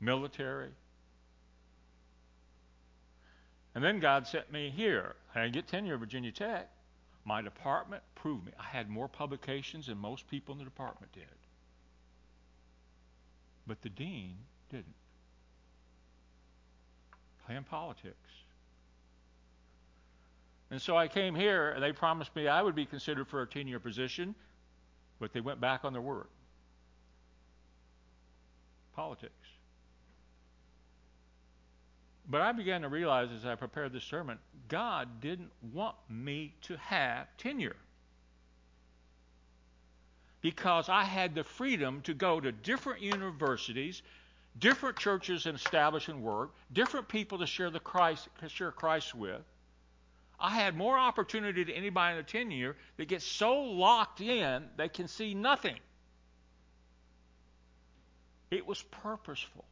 military. 0.00 0.70
And 3.74 3.82
then 3.82 3.98
God 3.98 4.26
sent 4.26 4.52
me 4.52 4.72
here. 4.74 5.16
I 5.34 5.42
didn't 5.42 5.54
get 5.54 5.68
tenure 5.68 5.94
at 5.94 6.00
Virginia 6.00 6.30
Tech. 6.30 6.68
My 7.24 7.42
department 7.42 8.02
proved 8.14 8.46
me. 8.46 8.52
I 8.58 8.64
had 8.64 8.88
more 8.88 9.08
publications 9.08 9.86
than 9.86 9.98
most 9.98 10.28
people 10.28 10.52
in 10.52 10.58
the 10.58 10.64
department 10.64 11.12
did. 11.12 11.24
But 13.66 13.80
the 13.82 13.88
dean 13.88 14.36
didn't. 14.70 14.94
Playing 17.46 17.64
politics. 17.64 18.16
And 20.70 20.80
so 20.80 20.96
I 20.96 21.08
came 21.08 21.34
here, 21.34 21.70
and 21.70 21.82
they 21.82 21.92
promised 21.92 22.34
me 22.34 22.48
I 22.48 22.62
would 22.62 22.74
be 22.74 22.86
considered 22.86 23.28
for 23.28 23.42
a 23.42 23.46
tenure 23.46 23.78
position, 23.78 24.34
but 25.18 25.32
they 25.32 25.40
went 25.40 25.60
back 25.60 25.84
on 25.84 25.92
their 25.92 26.02
word. 26.02 26.26
Politics. 28.94 29.32
But 32.28 32.40
I 32.40 32.52
began 32.52 32.82
to 32.82 32.88
realize 32.88 33.30
as 33.30 33.44
I 33.44 33.54
prepared 33.54 33.92
this 33.92 34.04
sermon, 34.04 34.38
God 34.68 35.20
didn't 35.20 35.50
want 35.72 35.96
me 36.08 36.54
to 36.62 36.76
have 36.78 37.26
tenure. 37.36 37.76
Because 40.40 40.88
I 40.88 41.04
had 41.04 41.34
the 41.34 41.44
freedom 41.44 42.00
to 42.02 42.14
go 42.14 42.40
to 42.40 42.52
different 42.52 43.02
universities, 43.02 44.02
different 44.58 44.98
churches 44.98 45.46
and 45.46 45.56
establish 45.56 46.08
and 46.08 46.22
work, 46.22 46.54
different 46.72 47.08
people 47.08 47.38
to 47.38 47.46
share 47.46 47.70
the 47.70 47.80
Christ 47.80 48.28
to 48.40 48.48
share 48.48 48.70
Christ 48.70 49.14
with. 49.14 49.42
I 50.38 50.50
had 50.50 50.76
more 50.76 50.98
opportunity 50.98 51.64
than 51.64 51.74
anybody 51.74 52.14
in 52.14 52.20
a 52.20 52.22
tenure 52.22 52.76
that 52.96 53.08
gets 53.08 53.24
so 53.24 53.62
locked 53.62 54.20
in 54.20 54.64
they 54.76 54.88
can 54.88 55.08
see 55.08 55.34
nothing. 55.34 55.76
It 58.50 58.66
was 58.66 58.82
purposeful. 58.82 59.64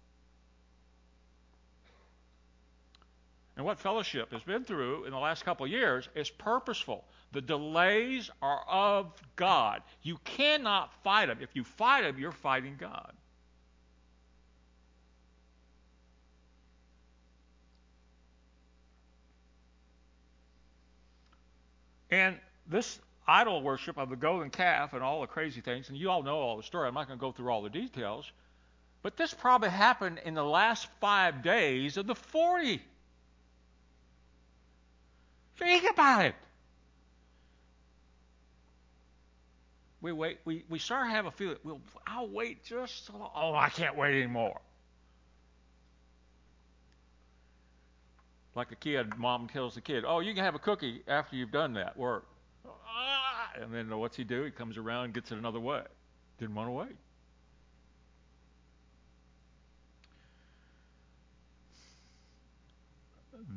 And 3.57 3.67
what 3.67 3.79
fellowship 3.79 4.33
has 4.33 4.43
been 4.43 4.65
through 4.65 5.05
in 5.05 5.11
the 5.11 5.19
last 5.19 5.45
couple 5.45 5.67
of 5.67 5.73
years 5.73 6.09
is 6.15 6.31
purposeful. 6.31 7.05
The 7.33 7.41
delays 7.41 8.31
are 8.41 8.63
of 8.69 9.13
God. 9.37 9.83
You 10.03 10.19
cannot 10.25 10.93
fight 11.03 11.27
them. 11.27 11.39
If 11.41 11.51
you 11.55 11.65
fight 11.65 12.03
them, 12.03 12.19
you're 12.19 12.33
fighting 12.33 12.77
God. 12.79 13.13
And 22.11 22.39
this 22.67 23.01
idol 23.27 23.63
worship 23.63 23.97
of 23.97 24.11
the 24.11 24.17
golden 24.17 24.51
calf 24.51 24.93
and 24.93 25.03
all 25.03 25.23
the 25.23 25.27
crazy 25.27 25.63
things, 25.63 25.89
and 25.89 25.97
you 25.97 26.11
all 26.11 26.23
know 26.23 26.37
all 26.37 26.57
the 26.59 26.63
story. 26.63 26.87
I'm 26.87 26.95
not 26.95 27.07
going 27.07 27.19
to 27.19 27.21
go 27.21 27.33
through 27.33 27.51
all 27.51 27.63
the 27.63 27.71
details. 27.71 28.31
But 29.03 29.17
this 29.17 29.35
probably 29.35 29.71
happened 29.71 30.21
in 30.25 30.35
the 30.35 30.45
last 30.45 30.89
five 31.01 31.43
days 31.43 31.97
of 31.97 32.07
the 32.07 32.15
40. 32.15 32.83
Think 35.59 35.91
about 35.91 36.27
it. 36.27 36.35
We 40.01 40.11
wait. 40.13 40.39
We, 40.45 40.65
we 40.69 40.79
start 40.79 41.09
have 41.11 41.27
a 41.27 41.31
feeling. 41.31 41.59
Well, 41.63 41.81
I'll 42.07 42.29
wait 42.29 42.65
just. 42.65 43.09
Oh, 43.15 43.55
I 43.55 43.69
can't 43.69 43.97
wait 43.97 44.17
anymore. 44.21 44.61
Like 48.55 48.73
a 48.73 48.77
kid, 48.77 49.17
mom 49.17 49.49
tells 49.49 49.77
the 49.77 49.81
kid, 49.81 50.05
"Oh, 50.07 50.21
you 50.21 50.35
can 50.35 50.45
have 50.45 50.55
a 50.55 50.59
cookie 50.59 51.03
after 51.07 51.37
you've 51.37 51.53
done 51.53 51.75
that 51.75 51.97
work." 51.97 52.27
Ah, 52.67 53.51
and 53.55 53.73
then 53.73 53.97
what's 53.97 54.17
he 54.17 54.25
do? 54.25 54.43
He 54.43 54.51
comes 54.51 54.77
around 54.77 55.07
and 55.07 55.15
gets 55.15 55.33
it 55.33 55.39
another 55.39 55.61
way. 55.61 55.83
Didn't 56.39 56.55
want 56.55 56.69
to 56.69 56.73
wait. 56.73 56.97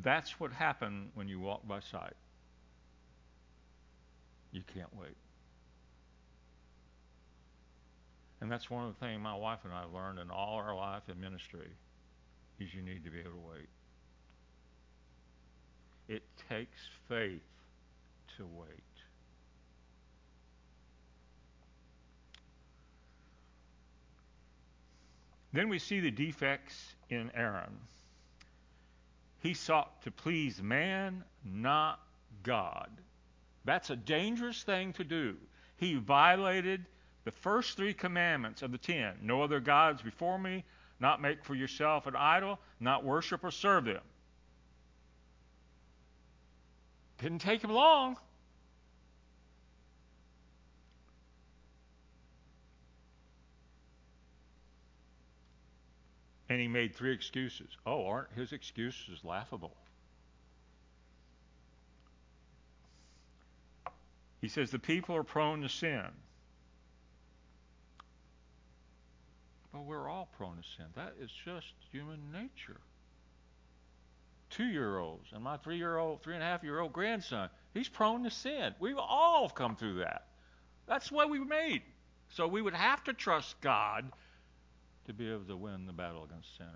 That's 0.01 0.39
what 0.39 0.51
happened 0.51 1.09
when 1.13 1.27
you 1.27 1.39
walk 1.39 1.67
by 1.67 1.79
sight. 1.79 2.13
You 4.51 4.61
can't 4.73 4.93
wait. 4.95 5.17
And 8.41 8.51
that's 8.51 8.69
one 8.69 8.85
of 8.85 8.93
the 8.93 9.05
things 9.05 9.21
my 9.21 9.35
wife 9.35 9.59
and 9.63 9.73
I 9.73 9.81
have 9.81 9.93
learned 9.93 10.19
in 10.19 10.29
all 10.29 10.55
our 10.55 10.75
life 10.75 11.03
in 11.09 11.19
ministry 11.19 11.69
is 12.59 12.73
you 12.73 12.81
need 12.81 13.03
to 13.03 13.09
be 13.09 13.19
able 13.19 13.31
to 13.31 13.37
wait. 13.53 13.69
It 16.07 16.23
takes 16.49 16.79
faith 17.09 17.41
to 18.37 18.45
wait. 18.45 18.69
Then 25.53 25.69
we 25.69 25.79
see 25.79 26.01
the 26.01 26.11
defects 26.11 26.95
in 27.09 27.31
Aaron. 27.33 27.77
He 29.45 29.53
sought 29.53 30.01
to 30.01 30.09
please 30.09 30.59
man, 30.59 31.23
not 31.43 31.99
God. 32.41 32.89
That's 33.63 33.91
a 33.91 33.95
dangerous 33.95 34.63
thing 34.63 34.91
to 34.93 35.03
do. 35.03 35.35
He 35.77 35.93
violated 35.93 36.83
the 37.25 37.31
first 37.31 37.77
three 37.77 37.93
commandments 37.93 38.63
of 38.63 38.71
the 38.71 38.79
ten 38.79 39.13
no 39.21 39.43
other 39.43 39.59
gods 39.59 40.01
before 40.01 40.39
me, 40.39 40.63
not 40.99 41.21
make 41.21 41.45
for 41.45 41.53
yourself 41.53 42.07
an 42.07 42.15
idol, 42.15 42.57
not 42.79 43.03
worship 43.03 43.43
or 43.43 43.51
serve 43.51 43.85
them. 43.85 44.01
Didn't 47.19 47.41
take 47.41 47.63
him 47.63 47.69
long. 47.69 48.17
And 56.49 56.59
he 56.59 56.67
made 56.67 56.95
three 56.95 57.13
excuses. 57.13 57.69
Oh, 57.85 58.05
aren't 58.05 58.31
his 58.33 58.53
excuses 58.53 59.19
laughable? 59.23 59.75
He 64.41 64.49
says 64.49 64.69
the 64.69 64.77
people 64.77 65.15
are 65.15 65.23
prone 65.23 65.61
to 65.61 65.69
sin. 65.69 66.05
But 69.73 69.85
we're 69.85 70.07
all 70.07 70.29
prone 70.37 70.57
to 70.57 70.63
sin. 70.77 70.85
That 70.95 71.15
is 71.19 71.31
just 71.43 71.73
human 71.91 72.19
nature. 72.31 72.79
Two 74.51 74.65
year 74.65 74.99
olds 74.99 75.27
and 75.33 75.43
my 75.43 75.57
three 75.57 75.77
year 75.77 75.97
old, 75.97 76.21
three 76.21 76.35
and 76.35 76.43
a 76.43 76.45
half 76.45 76.63
year 76.63 76.79
old 76.79 76.93
grandson, 76.93 77.49
he's 77.73 77.89
prone 77.89 78.23
to 78.23 78.29
sin. 78.29 78.75
We've 78.79 78.99
all 78.99 79.49
come 79.49 79.75
through 79.75 79.95
that. 79.95 80.27
That's 80.87 81.11
what 81.11 81.29
we 81.29 81.39
were 81.39 81.45
made. 81.45 81.81
So 82.29 82.47
we 82.47 82.61
would 82.61 82.75
have 82.75 83.03
to 83.05 83.13
trust 83.13 83.59
God 83.61 84.11
to 85.05 85.13
be 85.13 85.29
able 85.29 85.45
to 85.45 85.57
win 85.57 85.85
the 85.85 85.93
battle 85.93 86.23
against 86.23 86.57
sin. 86.57 86.67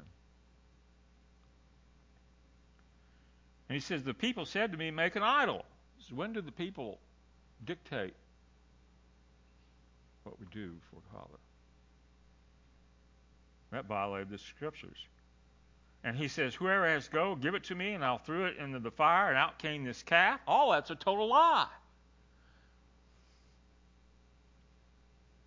And 3.68 3.76
he 3.76 3.80
says, 3.80 4.04
The 4.04 4.14
people 4.14 4.46
said 4.46 4.72
to 4.72 4.78
me, 4.78 4.92
Make 4.92 5.16
an 5.16 5.24
idol. 5.24 5.66
Says, 6.00 6.14
when 6.14 6.34
do 6.34 6.42
the 6.42 6.52
people 6.52 7.00
dictate 7.66 8.14
what 10.24 10.40
we 10.40 10.46
do 10.52 10.72
for 10.90 11.02
Father? 11.14 11.40
That 13.72 13.86
violated 13.86 14.30
the 14.30 14.38
scriptures. 14.38 14.98
And 16.04 16.16
he 16.16 16.28
says, 16.28 16.56
Whoever 16.56 16.88
has 16.88 17.08
go, 17.08 17.36
give 17.36 17.56
it 17.56 17.66
to 17.66 17.76
me, 17.76 17.94
and 17.94 18.04
I'll 18.04 18.18
throw 18.18 18.46
it 18.46 18.58
into 18.58 18.80
the 18.80 18.92
fire, 18.92 19.30
and 19.30 19.38
out 19.38 19.60
came 19.60 19.84
this 19.84 20.02
calf. 20.02 20.40
All 20.48 20.72
that's 20.72 20.90
a 20.90 20.96
total 20.96 21.28
lie. 21.28 21.68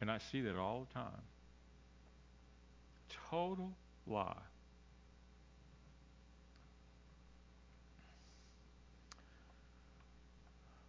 And 0.01 0.11
I 0.11 0.19
see 0.19 0.43
that 0.43 0.57
all 0.57 0.87
the 0.87 0.95
time. 0.95 1.23
Total 3.33 3.73
lie. 4.07 4.37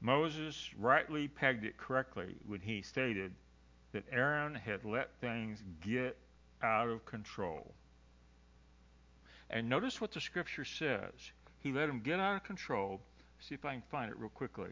Moses 0.02 0.70
rightly 0.78 1.30
pegged 1.30 1.64
it 1.64 1.78
correctly 1.78 2.36
when 2.46 2.60
he 2.60 2.82
stated 2.82 3.32
that 3.94 4.04
Aaron 4.12 4.54
had 4.54 4.84
let 4.84 5.16
things 5.22 5.64
get 5.80 6.18
out 6.62 6.90
of 6.90 7.06
control. 7.06 7.74
And 9.50 9.70
notice 9.70 10.02
what 10.02 10.12
the 10.12 10.20
scripture 10.20 10.66
says. 10.66 11.14
He 11.62 11.72
let 11.72 11.86
them 11.86 12.02
get 12.02 12.20
out 12.20 12.36
of 12.36 12.44
control. 12.44 13.00
See 13.40 13.56
if 13.56 13.64
I 13.64 13.72
can 13.72 13.84
find 13.90 14.12
it 14.12 14.20
real 14.20 14.28
quickly. 14.28 14.72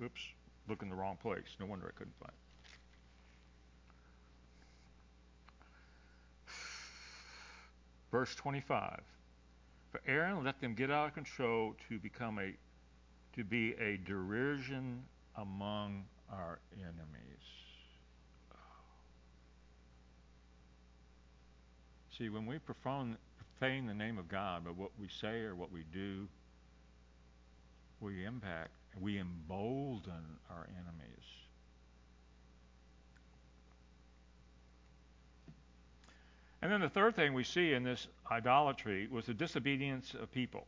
Oops, 0.00 0.20
look 0.68 0.82
in 0.82 0.88
the 0.88 0.94
wrong 0.94 1.18
place. 1.20 1.56
No 1.58 1.66
wonder 1.66 1.92
I 1.92 1.98
couldn't 1.98 2.14
find 2.20 2.30
it. 2.30 2.41
Verse 8.12 8.34
25. 8.36 9.00
For 9.90 10.00
Aaron 10.06 10.44
let 10.44 10.60
them 10.60 10.74
get 10.74 10.90
out 10.90 11.08
of 11.08 11.14
control 11.14 11.74
to 11.88 11.98
become 11.98 12.38
a 12.38 12.52
to 13.34 13.44
be 13.44 13.72
a 13.80 13.96
derision 14.06 15.02
among 15.36 16.04
our 16.30 16.58
enemies. 16.74 17.32
See, 22.18 22.28
when 22.28 22.44
we 22.44 22.58
profane, 22.58 23.16
profane 23.38 23.86
the 23.86 23.94
name 23.94 24.18
of 24.18 24.28
God 24.28 24.64
by 24.64 24.70
what 24.70 24.90
we 25.00 25.08
say 25.08 25.40
or 25.40 25.54
what 25.54 25.72
we 25.72 25.84
do, 25.94 26.28
we 28.00 28.26
impact, 28.26 28.72
we 29.00 29.18
embolden 29.18 30.36
our 30.50 30.68
enemies. 30.78 31.41
And 36.62 36.70
then 36.70 36.80
the 36.80 36.88
third 36.88 37.16
thing 37.16 37.34
we 37.34 37.42
see 37.42 37.72
in 37.72 37.82
this 37.82 38.06
idolatry 38.30 39.08
was 39.10 39.26
the 39.26 39.34
disobedience 39.34 40.14
of 40.14 40.30
people. 40.30 40.66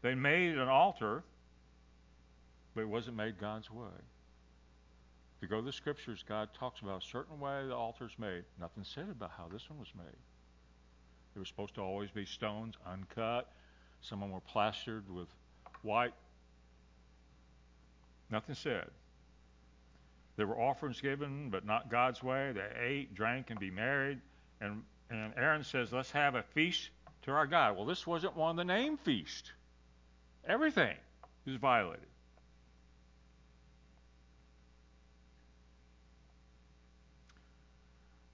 They 0.00 0.14
made 0.14 0.56
an 0.56 0.68
altar, 0.68 1.22
but 2.74 2.80
it 2.80 2.88
wasn't 2.88 3.16
made 3.16 3.38
God's 3.38 3.70
way. 3.70 3.86
If 5.36 5.42
you 5.42 5.48
go 5.48 5.60
to 5.60 5.66
the 5.66 5.72
scriptures, 5.72 6.24
God 6.26 6.48
talks 6.58 6.80
about 6.80 7.02
a 7.02 7.06
certain 7.06 7.38
way 7.38 7.66
the 7.66 7.74
altar's 7.74 8.18
made. 8.18 8.44
Nothing 8.58 8.84
said 8.84 9.08
about 9.10 9.32
how 9.36 9.48
this 9.52 9.68
one 9.68 9.78
was 9.78 9.92
made. 9.94 10.16
They 11.34 11.40
were 11.40 11.44
supposed 11.44 11.74
to 11.74 11.82
always 11.82 12.10
be 12.10 12.24
stones, 12.24 12.74
uncut. 12.90 13.52
Some 14.00 14.22
of 14.22 14.28
them 14.28 14.32
were 14.32 14.40
plastered 14.40 15.04
with 15.14 15.28
white. 15.82 16.14
Nothing 18.30 18.54
said. 18.54 18.88
There 20.36 20.46
were 20.46 20.58
offerings 20.58 21.02
given, 21.02 21.50
but 21.50 21.66
not 21.66 21.90
God's 21.90 22.22
way. 22.22 22.52
They 22.52 22.82
ate, 22.82 23.14
drank, 23.14 23.50
and 23.50 23.60
be 23.60 23.70
married. 23.70 24.20
And, 24.60 24.82
and 25.10 25.32
Aaron 25.36 25.64
says, 25.64 25.92
let's 25.92 26.10
have 26.10 26.34
a 26.34 26.42
feast 26.42 26.90
to 27.22 27.32
our 27.32 27.46
God. 27.46 27.76
Well, 27.76 27.86
this 27.86 28.06
wasn't 28.06 28.36
one 28.36 28.50
of 28.50 28.56
the 28.56 28.64
name 28.64 28.96
feast. 28.96 29.52
Everything 30.46 30.96
is 31.46 31.56
violated. 31.56 32.06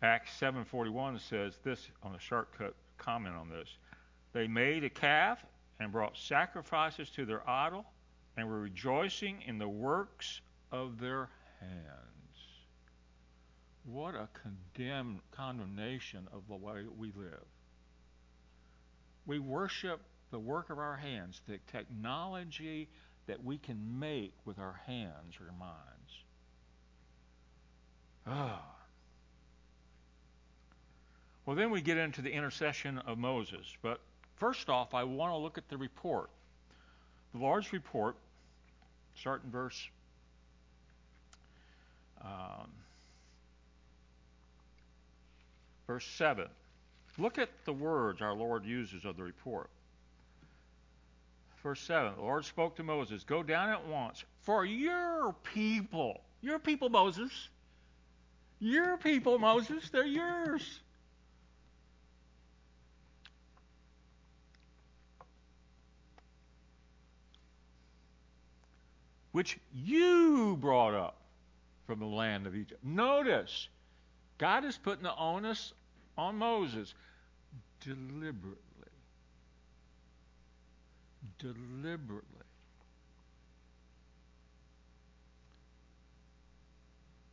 Acts 0.02 0.38
7:41 0.38 1.18
says 1.21 1.59
this 1.64 1.88
on 2.02 2.14
a 2.14 2.18
shortcut 2.18 2.75
comment 2.99 3.35
on 3.35 3.49
this. 3.49 3.68
They 4.33 4.46
made 4.46 4.85
a 4.85 4.90
calf 4.90 5.44
and 5.81 5.90
brought 5.90 6.16
sacrifices 6.16 7.11
to 7.11 7.24
their 7.24 7.48
idol 7.48 7.85
and 8.37 8.46
were 8.46 8.61
rejoicing 8.61 9.42
in 9.46 9.59
the 9.59 9.68
works 9.68 10.42
of 10.70 11.00
their 11.00 11.29
hands. 11.61 12.15
What 13.87 14.14
a 14.14 14.29
condemn, 14.42 15.20
condemnation 15.31 16.27
of 16.33 16.42
the 16.49 16.57
way 16.57 16.85
we 16.99 17.12
live. 17.16 17.44
We 19.27 19.38
worship 19.38 20.01
the 20.31 20.38
work 20.38 20.70
of 20.70 20.79
our 20.79 20.96
hands, 20.96 21.40
the 21.46 21.59
technology 21.70 22.88
that 23.27 23.44
we 23.44 23.59
can 23.59 23.99
make 23.99 24.35
with 24.44 24.59
our 24.59 24.81
hands 24.87 25.35
or 25.40 25.53
minds. 25.59 26.25
Ah. 28.27 28.62
Well, 31.44 31.55
then 31.55 31.70
we 31.70 31.81
get 31.81 31.96
into 31.96 32.22
the 32.22 32.33
intercession 32.33 32.99
of 32.99 33.18
Moses. 33.18 33.66
But 33.83 34.01
first 34.37 34.68
off, 34.68 34.94
I 34.94 35.05
want 35.05 35.33
to 35.33 35.37
look 35.37 35.59
at 35.59 35.68
the 35.68 35.77
report. 35.77 36.29
The 37.33 37.38
Lord's 37.38 37.72
report, 37.72 38.16
start 39.14 39.44
in 39.44 39.51
verse 39.51 39.88
um, 42.20 42.70
verse 45.87 46.07
7. 46.16 46.46
Look 47.18 47.38
at 47.38 47.49
the 47.64 47.72
words 47.72 48.20
our 48.20 48.35
Lord 48.35 48.64
uses 48.64 49.05
of 49.05 49.16
the 49.16 49.22
report. 49.22 49.70
Verse 51.62 51.81
7 51.81 52.14
The 52.16 52.22
Lord 52.22 52.44
spoke 52.44 52.77
to 52.77 52.83
Moses, 52.83 53.25
Go 53.25 53.42
down 53.42 53.70
at 53.70 53.87
once, 53.87 54.25
for 54.42 54.64
your 54.64 55.35
people, 55.42 56.20
your 56.42 56.59
people, 56.59 56.88
Moses, 56.88 57.49
your 58.61 58.96
people, 58.99 59.38
Moses, 59.38 59.88
they're 59.90 60.07
yours. 60.07 60.81
which 69.37 69.59
you 69.75 70.57
brought 70.62 70.94
up 70.94 71.18
from 71.87 71.99
the 71.99 72.07
land 72.07 72.46
of 72.46 72.57
Egypt. 72.57 72.83
Notice, 72.83 73.68
God 74.38 74.64
is 74.64 74.77
putting 74.77 75.03
the 75.03 75.14
onus 75.16 75.72
on 76.16 76.37
Moses 76.37 76.92
deliberately. 77.81 78.57
Deliberately. 81.38 82.22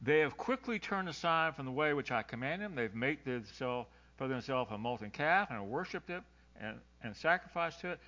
They 0.01 0.19
have 0.19 0.35
quickly 0.35 0.79
turned 0.79 1.07
aside 1.07 1.55
from 1.55 1.65
the 1.65 1.71
way 1.71 1.93
which 1.93 2.11
I 2.11 2.23
commanded 2.23 2.65
them. 2.65 2.75
They've 2.75 2.93
made 2.93 3.23
themselves 3.23 3.87
for 4.17 4.27
themselves 4.27 4.71
a 4.71 4.77
molten 4.77 5.09
calf 5.09 5.49
and 5.49 5.69
worshipped 5.69 6.09
it 6.09 6.21
and, 6.59 6.77
and 7.01 7.15
sacrificed 7.15 7.81
to 7.81 7.91
it 7.91 7.99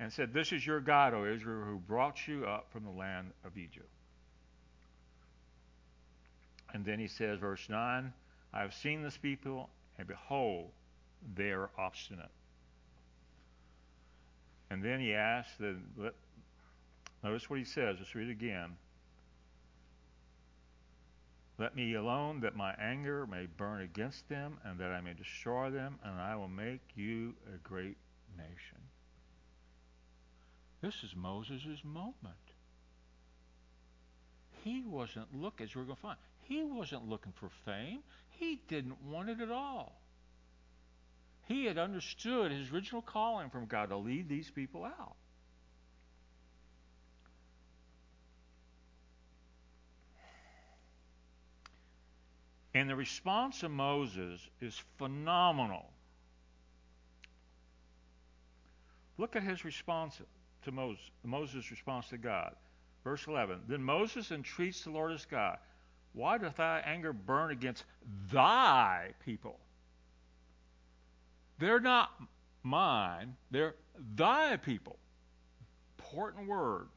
and 0.00 0.12
said, 0.12 0.32
This 0.32 0.52
is 0.52 0.66
your 0.66 0.80
God, 0.80 1.14
O 1.14 1.24
Israel, 1.24 1.64
who 1.64 1.78
brought 1.78 2.26
you 2.26 2.46
up 2.46 2.66
from 2.72 2.84
the 2.84 2.90
land 2.90 3.32
of 3.44 3.56
Egypt. 3.56 3.88
And 6.72 6.84
then 6.84 6.98
he 6.98 7.06
says, 7.06 7.38
verse 7.38 7.66
9, 7.68 8.12
I 8.56 8.62
have 8.62 8.72
seen 8.72 9.02
this 9.02 9.18
people, 9.18 9.68
and 9.98 10.08
behold, 10.08 10.70
they 11.36 11.50
are 11.50 11.68
obstinate. 11.76 12.30
And 14.70 14.82
then 14.82 14.98
he 14.98 15.12
asks, 15.12 15.52
let, 15.98 16.14
notice 17.22 17.50
what 17.50 17.58
he 17.58 17.66
says. 17.66 17.96
Let's 17.98 18.14
read 18.14 18.28
it 18.28 18.32
again. 18.32 18.78
Let 21.58 21.76
me 21.76 21.94
alone 21.96 22.40
that 22.40 22.56
my 22.56 22.72
anger 22.80 23.26
may 23.26 23.46
burn 23.58 23.82
against 23.82 24.26
them, 24.30 24.56
and 24.64 24.78
that 24.78 24.90
I 24.90 25.02
may 25.02 25.12
destroy 25.12 25.68
them, 25.68 25.98
and 26.02 26.18
I 26.18 26.34
will 26.36 26.48
make 26.48 26.80
you 26.94 27.34
a 27.54 27.58
great 27.58 27.98
nation. 28.38 28.78
This 30.80 30.94
is 31.04 31.14
Moses' 31.14 31.84
moment. 31.84 32.36
He 34.64 34.82
wasn't 34.86 35.26
looking, 35.34 35.64
as 35.64 35.76
we're 35.76 35.82
going 35.82 35.96
to 35.96 36.02
find, 36.02 36.18
he 36.44 36.64
wasn't 36.64 37.06
looking 37.06 37.32
for 37.38 37.50
fame. 37.66 37.98
He 38.38 38.60
didn't 38.68 39.02
want 39.02 39.28
it 39.28 39.40
at 39.40 39.50
all. 39.50 40.00
He 41.46 41.64
had 41.64 41.78
understood 41.78 42.50
his 42.50 42.70
original 42.72 43.02
calling 43.02 43.50
from 43.50 43.66
God 43.66 43.90
to 43.90 43.96
lead 43.96 44.28
these 44.28 44.50
people 44.50 44.84
out. 44.84 45.16
And 52.74 52.90
the 52.90 52.96
response 52.96 53.62
of 53.62 53.70
Moses 53.70 54.38
is 54.60 54.78
phenomenal. 54.98 55.90
Look 59.16 59.34
at 59.34 59.42
his 59.42 59.64
response 59.64 60.20
to 60.64 60.72
Moses, 60.72 61.10
Moses' 61.24 61.70
response 61.70 62.08
to 62.08 62.18
God. 62.18 62.54
Verse 63.02 63.26
11 63.26 63.62
Then 63.66 63.82
Moses 63.82 64.30
entreats 64.30 64.84
the 64.84 64.90
Lord 64.90 65.12
his 65.12 65.24
God, 65.24 65.56
Why 66.16 66.38
doth 66.38 66.56
thy 66.56 66.78
anger 66.78 67.12
burn 67.12 67.50
against 67.50 67.84
thy 68.32 69.10
people? 69.26 69.58
They're 71.58 71.78
not 71.78 72.10
mine, 72.62 73.36
they're 73.50 73.74
thy 74.14 74.56
people. 74.56 74.96
Important 75.98 76.48
word. 76.48 76.88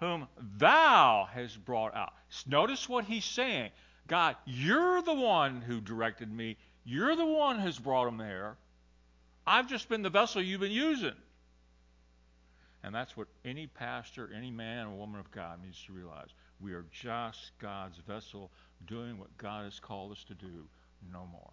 Whom 0.00 0.28
thou 0.58 1.26
hast 1.32 1.64
brought 1.64 1.96
out. 1.96 2.12
Notice 2.46 2.86
what 2.90 3.06
he's 3.06 3.24
saying. 3.24 3.70
God, 4.06 4.36
you're 4.44 5.00
the 5.00 5.14
one 5.14 5.62
who 5.62 5.80
directed 5.80 6.30
me. 6.30 6.58
You're 6.84 7.16
the 7.16 7.24
one 7.24 7.58
who's 7.58 7.78
brought 7.78 8.04
them 8.04 8.18
there. 8.18 8.58
I've 9.46 9.66
just 9.66 9.88
been 9.88 10.02
the 10.02 10.10
vessel 10.10 10.42
you've 10.42 10.60
been 10.60 10.70
using. 10.70 11.16
And 12.82 12.94
that's 12.94 13.16
what 13.16 13.28
any 13.46 13.66
pastor, 13.66 14.30
any 14.36 14.50
man 14.50 14.88
or 14.88 14.94
woman 14.94 15.20
of 15.20 15.30
God 15.30 15.62
needs 15.64 15.82
to 15.86 15.92
realize. 15.94 16.28
We 16.60 16.72
are 16.72 16.84
just 16.90 17.52
God's 17.58 17.98
vessel 17.98 18.50
doing 18.86 19.18
what 19.18 19.36
God 19.36 19.64
has 19.64 19.78
called 19.78 20.12
us 20.12 20.24
to 20.24 20.34
do, 20.34 20.66
no 21.12 21.26
more. 21.30 21.52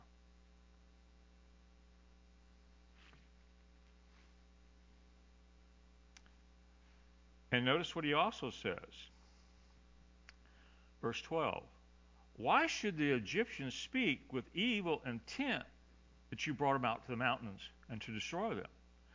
And 7.51 7.63
notice 7.63 7.95
what 7.95 8.03
he 8.03 8.13
also 8.13 8.49
says. 8.49 8.75
Verse 11.01 11.21
12 11.21 11.63
Why 12.37 12.67
should 12.67 12.97
the 12.97 13.11
Egyptians 13.11 13.73
speak 13.73 14.33
with 14.33 14.43
evil 14.53 15.01
intent 15.05 15.63
that 16.31 16.45
you 16.45 16.53
brought 16.53 16.73
them 16.73 16.83
out 16.83 17.05
to 17.05 17.11
the 17.11 17.17
mountains 17.17 17.61
and 17.89 18.01
to 18.01 18.11
destroy 18.11 18.55
them? 18.55 18.67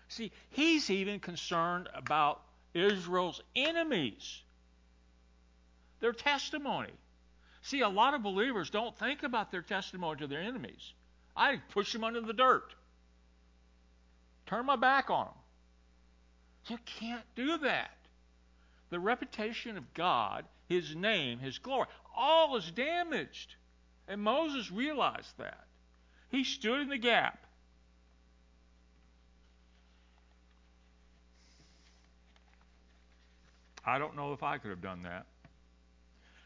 See, 0.08 0.32
he's 0.48 0.88
even 0.88 1.20
concerned 1.20 1.88
about 1.94 2.40
Israel's 2.72 3.42
enemies, 3.54 4.42
their 6.00 6.12
testimony. 6.12 6.92
See, 7.62 7.80
a 7.80 7.88
lot 7.88 8.14
of 8.14 8.22
believers 8.22 8.70
don't 8.70 8.98
think 8.98 9.22
about 9.22 9.50
their 9.50 9.62
testimony 9.62 10.20
to 10.20 10.26
their 10.26 10.40
enemies. 10.40 10.94
I 11.36 11.60
push 11.70 11.92
them 11.92 12.04
under 12.04 12.20
the 12.20 12.32
dirt, 12.32 12.74
turn 14.46 14.66
my 14.66 14.76
back 14.76 15.10
on 15.10 15.26
them. 15.26 15.34
You 16.66 16.78
can't 16.84 17.24
do 17.36 17.58
that. 17.58 17.96
The 18.90 19.00
reputation 19.00 19.76
of 19.76 19.94
God, 19.94 20.44
His 20.68 20.94
name, 20.94 21.38
His 21.38 21.58
glory, 21.58 21.86
all 22.16 22.56
is 22.56 22.70
damaged. 22.70 23.54
And 24.08 24.20
Moses 24.20 24.70
realized 24.72 25.38
that. 25.38 25.66
He 26.30 26.44
stood 26.44 26.80
in 26.80 26.88
the 26.88 26.98
gap. 26.98 27.38
I 33.84 33.98
don't 33.98 34.16
know 34.16 34.32
if 34.32 34.42
I 34.42 34.58
could 34.58 34.70
have 34.70 34.82
done 34.82 35.02
that. 35.04 35.26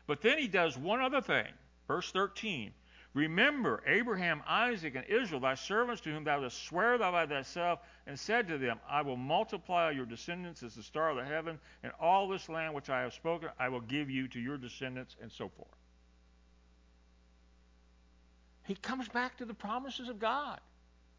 But 0.06 0.20
then 0.20 0.38
he 0.38 0.48
does 0.48 0.76
one 0.76 1.00
other 1.00 1.20
thing. 1.20 1.48
Verse 1.88 2.10
13. 2.12 2.72
Remember 3.14 3.80
Abraham, 3.86 4.42
Isaac, 4.46 4.96
and 4.96 5.06
Israel, 5.06 5.40
thy 5.40 5.54
servants, 5.54 6.02
to 6.02 6.10
whom 6.10 6.24
thou 6.24 6.40
didst 6.40 6.64
swear 6.64 6.98
by 6.98 7.26
thyself, 7.26 7.78
and 8.08 8.18
said 8.18 8.48
to 8.48 8.58
them, 8.58 8.80
I 8.88 9.02
will 9.02 9.16
multiply 9.16 9.92
your 9.92 10.04
descendants 10.04 10.64
as 10.64 10.74
the 10.74 10.82
star 10.82 11.10
of 11.10 11.16
the 11.16 11.24
heaven, 11.24 11.60
and 11.84 11.92
all 12.00 12.28
this 12.28 12.48
land 12.48 12.74
which 12.74 12.90
I 12.90 13.02
have 13.02 13.14
spoken 13.14 13.50
I 13.56 13.68
will 13.68 13.80
give 13.80 14.10
you 14.10 14.26
to 14.28 14.40
your 14.40 14.58
descendants, 14.58 15.14
and 15.22 15.30
so 15.30 15.48
forth. 15.48 15.68
He 18.64 18.74
comes 18.74 19.08
back 19.08 19.36
to 19.38 19.44
the 19.44 19.54
promises 19.54 20.08
of 20.08 20.18
God 20.18 20.58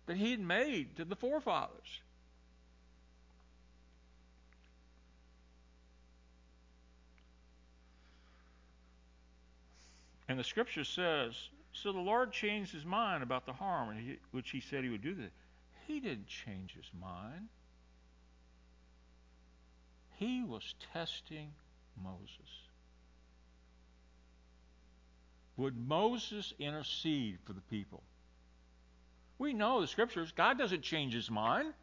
that 0.07 0.17
he 0.17 0.31
had 0.31 0.39
made 0.41 0.97
to 0.97 1.05
the 1.05 1.15
forefathers. 1.15 2.01
And 10.27 10.39
the 10.39 10.43
scripture 10.43 10.83
says, 10.83 11.35
so 11.71 11.91
the 11.91 11.99
Lord 11.99 12.31
changed 12.31 12.71
his 12.71 12.85
mind 12.85 13.21
about 13.21 13.45
the 13.45 13.53
harm 13.53 14.17
which 14.31 14.49
he 14.49 14.61
said 14.61 14.83
he 14.83 14.89
would 14.89 15.03
do. 15.03 15.13
This. 15.13 15.31
He 15.87 15.99
didn't 15.99 16.27
change 16.27 16.73
his 16.73 16.89
mind. 16.99 17.47
He 20.15 20.43
was 20.43 20.73
testing 20.93 21.51
Moses. 22.01 22.29
Would 25.57 25.77
Moses 25.77 26.53
intercede 26.59 27.37
for 27.45 27.53
the 27.53 27.61
people? 27.61 28.01
We 29.37 29.53
know 29.53 29.81
the 29.81 29.87
scriptures, 29.87 30.31
God 30.31 30.57
doesn't 30.57 30.81
change 30.81 31.13
his 31.13 31.29
mind. 31.29 31.73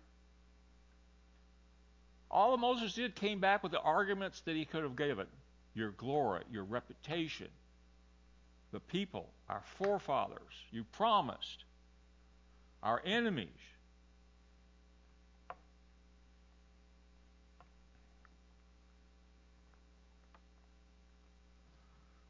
All 2.31 2.53
that 2.53 2.59
Moses 2.59 2.95
did 2.95 3.15
came 3.15 3.41
back 3.41 3.63
with 3.63 3.73
the 3.73 3.81
arguments 3.81 4.41
that 4.47 4.57
he 4.57 4.65
could 4.65 4.83
have 4.83 4.97
given 4.97 5.27
your 5.75 5.91
glory, 5.91 6.45
your 6.51 6.65
reputation, 6.65 7.49
the 8.73 8.81
people, 8.81 9.29
our 9.49 9.63
forefathers, 9.79 10.55
you 10.71 10.85
promised, 10.93 11.65
our 12.83 13.01
enemies. 13.05 13.49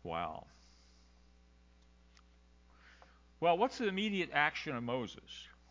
Wow. 0.03 0.47
Well, 3.41 3.57
what's 3.57 3.79
the 3.79 3.89
immediate 3.89 4.31
action 4.33 4.77
of 4.77 4.83
Moses? 4.83 5.23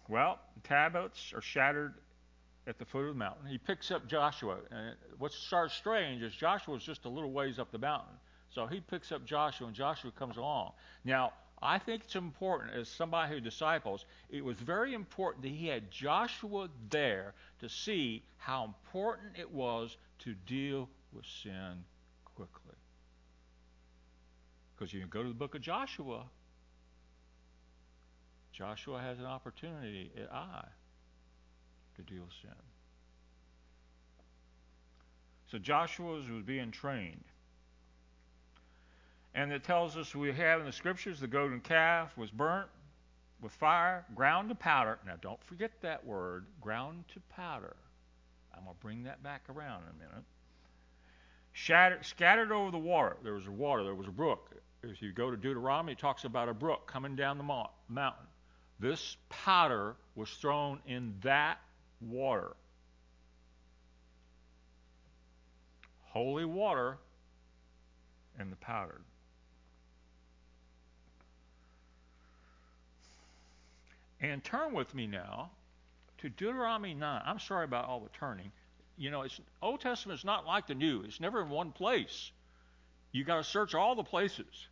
Well, 0.07 0.39
the 0.55 0.67
tablets 0.67 1.33
are 1.35 1.41
shattered 1.41 1.93
at 2.67 2.79
the 2.79 2.85
foot 2.85 3.01
of 3.01 3.07
the 3.07 3.19
mountain. 3.19 3.47
He 3.47 3.57
picks 3.57 3.91
up 3.91 4.07
Joshua. 4.07 4.57
And 4.71 4.95
what 5.17 5.33
starts 5.33 5.73
strange 5.73 6.21
is 6.21 6.33
Joshua 6.33 6.75
is 6.75 6.83
just 6.83 7.05
a 7.05 7.09
little 7.09 7.31
ways 7.31 7.59
up 7.59 7.71
the 7.71 7.77
mountain. 7.77 8.13
So 8.53 8.67
he 8.67 8.81
picks 8.81 9.11
up 9.11 9.25
Joshua, 9.25 9.67
and 9.67 9.75
Joshua 9.75 10.11
comes 10.11 10.37
along. 10.37 10.73
Now, 11.05 11.33
I 11.61 11.77
think 11.77 12.03
it's 12.03 12.15
important, 12.15 12.73
as 12.75 12.89
somebody 12.89 13.33
who 13.33 13.39
disciples, 13.39 14.05
it 14.29 14.43
was 14.43 14.57
very 14.57 14.93
important 14.93 15.43
that 15.43 15.51
he 15.51 15.67
had 15.67 15.91
Joshua 15.91 16.69
there 16.89 17.33
to 17.59 17.69
see 17.69 18.23
how 18.37 18.65
important 18.65 19.37
it 19.37 19.51
was 19.51 19.95
to 20.19 20.33
deal 20.33 20.89
with 21.13 21.25
sin 21.43 21.83
quickly. 22.35 22.75
Because 24.75 24.91
you 24.91 24.99
can 24.99 25.09
go 25.09 25.21
to 25.21 25.29
the 25.29 25.35
book 25.35 25.55
of 25.55 25.61
Joshua. 25.61 26.25
Joshua 28.51 28.99
has 28.99 29.19
an 29.19 29.25
opportunity 29.25 30.11
at 30.17 30.29
Ai 30.31 30.65
to 31.95 32.01
deal 32.01 32.23
with 32.23 32.33
sin. 32.41 32.51
So 35.51 35.59
Joshua 35.59 36.13
was 36.13 36.25
being 36.45 36.71
trained. 36.71 37.23
And 39.33 39.51
it 39.51 39.63
tells 39.63 39.95
us 39.95 40.13
we 40.13 40.31
have 40.33 40.59
in 40.59 40.65
the 40.65 40.71
scriptures 40.71 41.19
the 41.19 41.27
golden 41.27 41.61
calf 41.61 42.17
was 42.17 42.29
burnt 42.31 42.67
with 43.41 43.51
fire, 43.53 44.05
ground 44.13 44.49
to 44.49 44.55
powder. 44.55 44.99
Now, 45.05 45.15
don't 45.21 45.43
forget 45.43 45.71
that 45.81 46.05
word, 46.05 46.45
ground 46.59 47.05
to 47.13 47.19
powder. 47.35 47.75
I'm 48.53 48.63
going 48.63 48.75
to 48.75 48.81
bring 48.81 49.03
that 49.03 49.23
back 49.23 49.43
around 49.49 49.83
in 49.83 49.89
a 49.89 50.09
minute. 50.09 50.23
Shattered, 51.53 52.05
scattered 52.05 52.51
over 52.51 52.71
the 52.71 52.77
water. 52.77 53.17
There 53.23 53.33
was 53.33 53.47
a 53.47 53.51
water, 53.51 53.83
there 53.83 53.95
was 53.95 54.07
a 54.07 54.11
brook. 54.11 54.51
If 54.83 55.01
you 55.01 55.11
go 55.11 55.31
to 55.31 55.37
Deuteronomy, 55.37 55.93
it 55.93 55.99
talks 55.99 56.23
about 56.23 56.49
a 56.49 56.53
brook 56.53 56.87
coming 56.87 57.15
down 57.15 57.37
the 57.37 57.43
mo- 57.43 57.69
mountain. 57.87 58.25
This 58.79 59.17
powder 59.29 59.95
was 60.15 60.29
thrown 60.29 60.79
in 60.87 61.13
that 61.21 61.59
water. 61.99 62.55
Holy 66.01 66.45
water 66.45 66.97
and 68.39 68.51
the 68.51 68.55
powder. 68.57 69.01
And 74.21 74.43
turn 74.43 74.73
with 74.73 74.93
me 74.93 75.07
now 75.07 75.49
to 76.19 76.29
Deuteronomy 76.29 76.93
9. 76.93 77.21
I'm 77.25 77.39
sorry 77.39 77.65
about 77.65 77.85
all 77.85 77.99
the 77.99 78.09
turning. 78.09 78.51
You 78.97 79.09
know, 79.09 79.23
it's 79.23 79.39
Old 79.61 79.81
Testament 79.81 80.19
is 80.19 80.25
not 80.25 80.45
like 80.45 80.67
the 80.67 80.75
New. 80.75 81.01
It's 81.01 81.19
never 81.19 81.41
in 81.41 81.49
one 81.49 81.71
place. 81.71 82.31
You 83.11 83.23
got 83.23 83.37
to 83.37 83.43
search 83.43 83.73
all 83.73 83.95
the 83.95 84.03
places. 84.03 84.67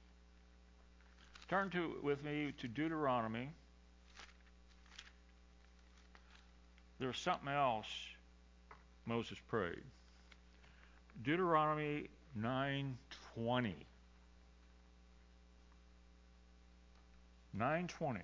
Turn 1.49 1.71
to 1.71 1.95
with 2.03 2.23
me 2.23 2.53
to 2.59 2.67
Deuteronomy. 2.67 3.49
There's 6.99 7.17
something 7.17 7.49
else 7.49 7.87
Moses 9.07 9.37
prayed. 9.47 9.81
Deuteronomy 11.23 12.09
9:20. 12.37 13.73
9:20. 17.57 18.21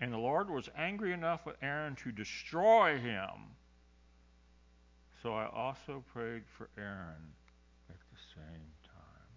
And 0.00 0.12
the 0.12 0.18
Lord 0.18 0.48
was 0.48 0.68
angry 0.76 1.12
enough 1.12 1.44
with 1.44 1.56
Aaron 1.62 1.94
to 1.96 2.10
destroy 2.10 2.98
him. 2.98 3.54
So 5.22 5.34
I 5.34 5.46
also 5.46 6.02
prayed 6.14 6.44
for 6.56 6.70
Aaron 6.78 7.34
at 7.90 7.96
the 7.96 8.18
same 8.34 8.72
time. 8.86 9.28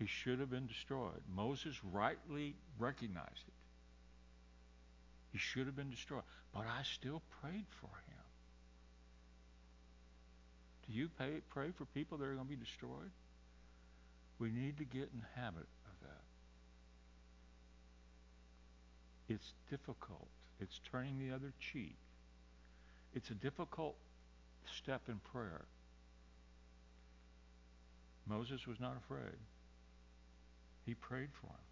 He 0.00 0.06
should 0.06 0.40
have 0.40 0.50
been 0.50 0.66
destroyed. 0.66 1.22
Moses 1.32 1.76
rightly 1.92 2.56
recognized 2.78 3.46
it. 3.46 3.54
He 5.32 5.38
should 5.38 5.66
have 5.66 5.76
been 5.76 5.90
destroyed. 5.90 6.22
But 6.52 6.62
I 6.66 6.82
still 6.82 7.22
prayed 7.40 7.66
for 7.80 7.86
him. 7.86 8.24
Do 10.88 10.92
you 10.94 11.08
pay, 11.16 11.42
pray 11.50 11.70
for 11.70 11.84
people 11.84 12.18
that 12.18 12.24
are 12.24 12.34
going 12.34 12.46
to 12.46 12.50
be 12.50 12.56
destroyed? 12.56 13.10
We 14.40 14.50
need 14.50 14.78
to 14.78 14.84
get 14.84 15.10
in 15.14 15.20
the 15.20 15.40
habit 15.40 15.66
It's 19.28 19.52
difficult. 19.70 20.28
It's 20.60 20.80
turning 20.90 21.18
the 21.18 21.34
other 21.34 21.52
cheek. 21.60 21.96
It's 23.14 23.30
a 23.30 23.34
difficult 23.34 23.96
step 24.76 25.02
in 25.08 25.20
prayer. 25.32 25.64
Moses 28.26 28.66
was 28.66 28.80
not 28.80 28.96
afraid. 28.96 29.36
He 30.84 30.94
prayed 30.94 31.28
for 31.40 31.46
him. 31.46 31.66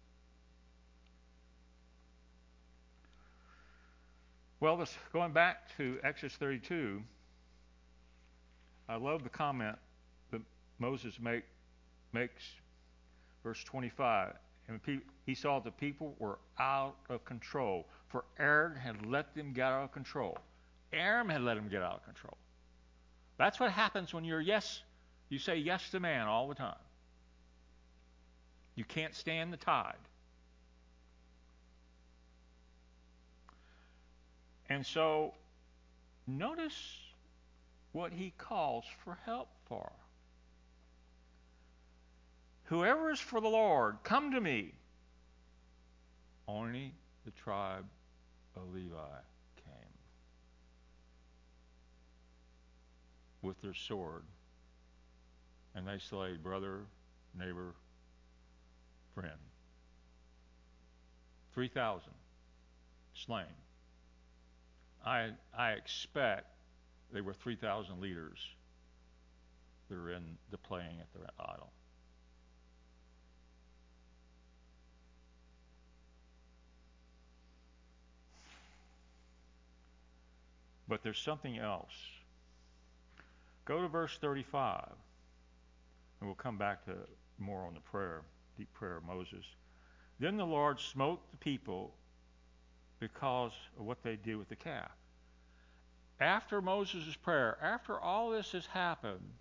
Well, 4.59 4.77
this, 4.77 4.95
going 5.13 5.33
back 5.33 5.75
to 5.77 5.99
Exodus 6.03 6.35
32, 6.37 7.01
I 8.87 8.95
love 8.95 9.23
the 9.23 9.29
comment 9.29 9.77
that 10.31 10.41
Moses 10.79 11.19
make, 11.19 11.43
makes, 12.13 12.43
verse 13.43 13.63
25. 13.63 14.33
And 14.67 14.79
he 15.25 15.35
saw 15.35 15.59
the 15.59 15.71
people 15.71 16.15
were 16.19 16.39
out 16.59 16.95
of 17.09 17.23
control, 17.25 17.85
for 18.09 18.25
Aaron 18.39 18.75
had 18.75 19.05
let 19.05 19.35
them 19.35 19.53
get 19.53 19.65
out 19.65 19.83
of 19.83 19.91
control. 19.91 20.37
Aaron 20.91 21.29
had 21.29 21.41
let 21.41 21.55
them 21.55 21.67
get 21.67 21.81
out 21.81 21.95
of 21.95 22.05
control. 22.05 22.37
That's 23.37 23.59
what 23.59 23.71
happens 23.71 24.13
when 24.13 24.23
you're 24.23 24.41
yes, 24.41 24.81
you 25.29 25.39
say 25.39 25.57
yes 25.57 25.89
to 25.91 25.99
man 25.99 26.27
all 26.27 26.47
the 26.47 26.55
time. 26.55 26.77
You 28.75 28.85
can't 28.85 29.13
stand 29.13 29.53
the 29.53 29.57
tide. 29.57 29.93
And 34.69 34.85
so, 34.85 35.33
notice 36.25 36.97
what 37.91 38.11
he 38.11 38.33
calls 38.37 38.83
for 39.03 39.17
help 39.25 39.47
for. 39.67 39.91
Whoever 42.65 43.11
is 43.11 43.19
for 43.19 43.39
the 43.39 43.47
Lord, 43.47 43.97
come 44.03 44.31
to 44.31 44.41
me. 44.41 44.73
Only 46.47 46.93
the 47.23 47.31
tribe 47.31 47.85
of 48.55 48.73
Levi 48.73 48.95
came 49.57 49.93
with 53.41 53.61
their 53.61 53.73
sword, 53.73 54.23
and 55.75 55.87
they 55.87 55.99
slayed 55.99 56.43
brother, 56.43 56.81
neighbor, 57.37 57.75
friend. 59.13 59.31
3,000 61.53 62.11
slain. 63.13 63.45
I, 65.05 65.29
I 65.55 65.71
expect 65.71 66.47
they 67.13 67.21
were 67.21 67.33
3,000 67.33 68.01
leaders 68.01 68.39
that 69.87 69.95
were 69.95 70.11
in 70.11 70.37
the 70.49 70.57
playing 70.57 70.99
at 70.99 71.13
the 71.13 71.29
idol. 71.39 71.71
But 80.87 81.01
there's 81.03 81.19
something 81.19 81.57
else. 81.57 81.93
Go 83.65 83.81
to 83.81 83.87
verse 83.87 84.17
35, 84.21 84.91
and 86.19 86.29
we'll 86.29 86.35
come 86.35 86.57
back 86.57 86.85
to 86.85 86.93
more 87.39 87.65
on 87.65 87.73
the 87.73 87.79
prayer, 87.79 88.21
deep 88.57 88.71
prayer 88.73 88.97
of 88.97 89.03
Moses. 89.03 89.43
Then 90.19 90.37
the 90.37 90.45
Lord 90.45 90.79
smote 90.79 91.19
the 91.31 91.37
people 91.37 91.93
because 92.99 93.51
of 93.79 93.85
what 93.85 94.03
they 94.03 94.15
did 94.15 94.37
with 94.37 94.49
the 94.49 94.55
calf. 94.55 94.91
After 96.19 96.61
Moses' 96.61 97.15
prayer, 97.15 97.57
after 97.61 97.99
all 97.99 98.29
this 98.29 98.51
has 98.53 98.65
happened, 98.67 99.33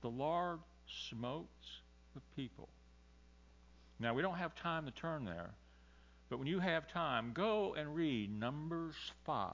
the 0.00 0.08
Lord 0.08 0.60
smotes 0.86 1.80
the 2.14 2.20
people. 2.34 2.68
Now, 3.98 4.14
we 4.14 4.22
don't 4.22 4.36
have 4.36 4.54
time 4.54 4.86
to 4.86 4.92
turn 4.92 5.24
there, 5.24 5.50
but 6.30 6.38
when 6.38 6.46
you 6.46 6.60
have 6.60 6.86
time, 6.86 7.32
go 7.34 7.74
and 7.74 7.94
read 7.94 8.38
Numbers 8.38 8.94
5. 9.24 9.52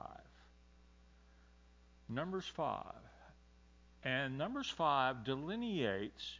Numbers 2.07 2.45
5. 2.55 2.83
And 4.03 4.37
Numbers 4.37 4.69
5 4.69 5.23
delineates, 5.23 6.39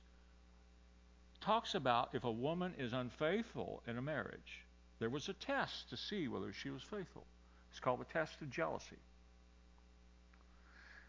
talks 1.42 1.76
about 1.76 2.10
if 2.14 2.24
a 2.24 2.32
woman 2.32 2.74
is 2.78 2.94
unfaithful 2.94 3.84
in 3.88 3.98
a 3.98 4.02
marriage. 4.02 4.66
There 5.00 5.10
was 5.10 5.30
a 5.30 5.34
test 5.34 5.90
to 5.90 5.98
see 5.98 6.28
whether 6.28 6.52
she 6.52 6.70
was 6.70 6.82
faithful. 6.82 7.26
It's 7.70 7.80
called 7.80 8.00
the 8.00 8.06
test 8.06 8.42
of 8.42 8.50
jealousy. 8.50 8.98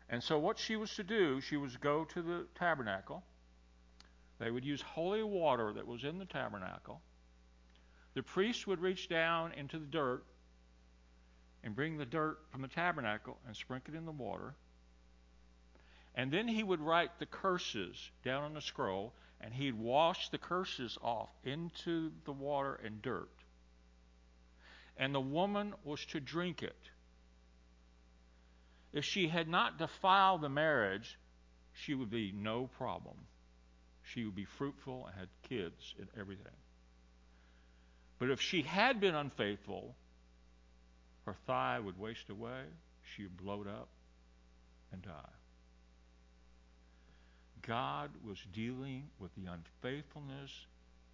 And 0.08 0.22
so, 0.22 0.38
what 0.38 0.58
she 0.58 0.76
was 0.76 0.94
to 0.96 1.02
do, 1.02 1.40
she 1.40 1.56
was 1.56 1.72
to 1.72 1.78
go 1.78 2.04
to 2.04 2.22
the 2.22 2.46
tabernacle. 2.54 3.24
They 4.38 4.50
would 4.50 4.64
use 4.64 4.82
holy 4.82 5.22
water 5.22 5.72
that 5.72 5.86
was 5.86 6.04
in 6.04 6.18
the 6.18 6.26
tabernacle. 6.26 7.00
The 8.14 8.22
priest 8.22 8.66
would 8.66 8.80
reach 8.80 9.08
down 9.08 9.52
into 9.52 9.78
the 9.78 9.86
dirt 9.86 10.24
and 11.66 11.74
bring 11.74 11.98
the 11.98 12.06
dirt 12.06 12.38
from 12.52 12.62
the 12.62 12.68
tabernacle 12.68 13.36
and 13.44 13.56
sprinkle 13.56 13.92
it 13.92 13.98
in 13.98 14.06
the 14.06 14.12
water. 14.12 14.54
And 16.14 16.30
then 16.30 16.46
he 16.46 16.62
would 16.62 16.80
write 16.80 17.18
the 17.18 17.26
curses 17.26 18.10
down 18.24 18.44
on 18.44 18.54
the 18.54 18.60
scroll, 18.60 19.12
and 19.40 19.52
he'd 19.52 19.74
wash 19.74 20.28
the 20.28 20.38
curses 20.38 20.96
off 21.02 21.28
into 21.42 22.12
the 22.24 22.32
water 22.32 22.78
and 22.84 23.02
dirt. 23.02 23.28
And 24.96 25.12
the 25.12 25.20
woman 25.20 25.74
was 25.82 26.06
to 26.06 26.20
drink 26.20 26.62
it. 26.62 26.78
If 28.92 29.04
she 29.04 29.26
had 29.26 29.48
not 29.48 29.76
defiled 29.76 30.42
the 30.42 30.48
marriage, 30.48 31.18
she 31.72 31.94
would 31.94 32.10
be 32.10 32.32
no 32.32 32.68
problem. 32.78 33.16
She 34.04 34.24
would 34.24 34.36
be 34.36 34.44
fruitful 34.44 35.06
and 35.06 35.16
had 35.16 35.28
kids 35.48 35.96
and 35.98 36.06
everything. 36.18 36.46
But 38.20 38.30
if 38.30 38.40
she 38.40 38.62
had 38.62 39.00
been 39.00 39.16
unfaithful, 39.16 39.96
her 41.26 41.36
thigh 41.46 41.78
would 41.78 41.98
waste 41.98 42.30
away, 42.30 42.62
she 43.02 43.24
would 43.24 43.36
bloat 43.36 43.66
up 43.66 43.88
and 44.92 45.02
die. 45.02 45.10
God 47.62 48.10
was 48.24 48.38
dealing 48.52 49.04
with 49.18 49.32
the 49.34 49.50
unfaithfulness 49.50 50.66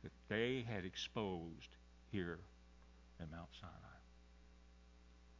that 0.02 0.12
they 0.28 0.64
had 0.68 0.84
exposed 0.84 1.76
here 2.10 2.38
in 3.18 3.30
Mount 3.30 3.48
Sinai. 3.58 3.72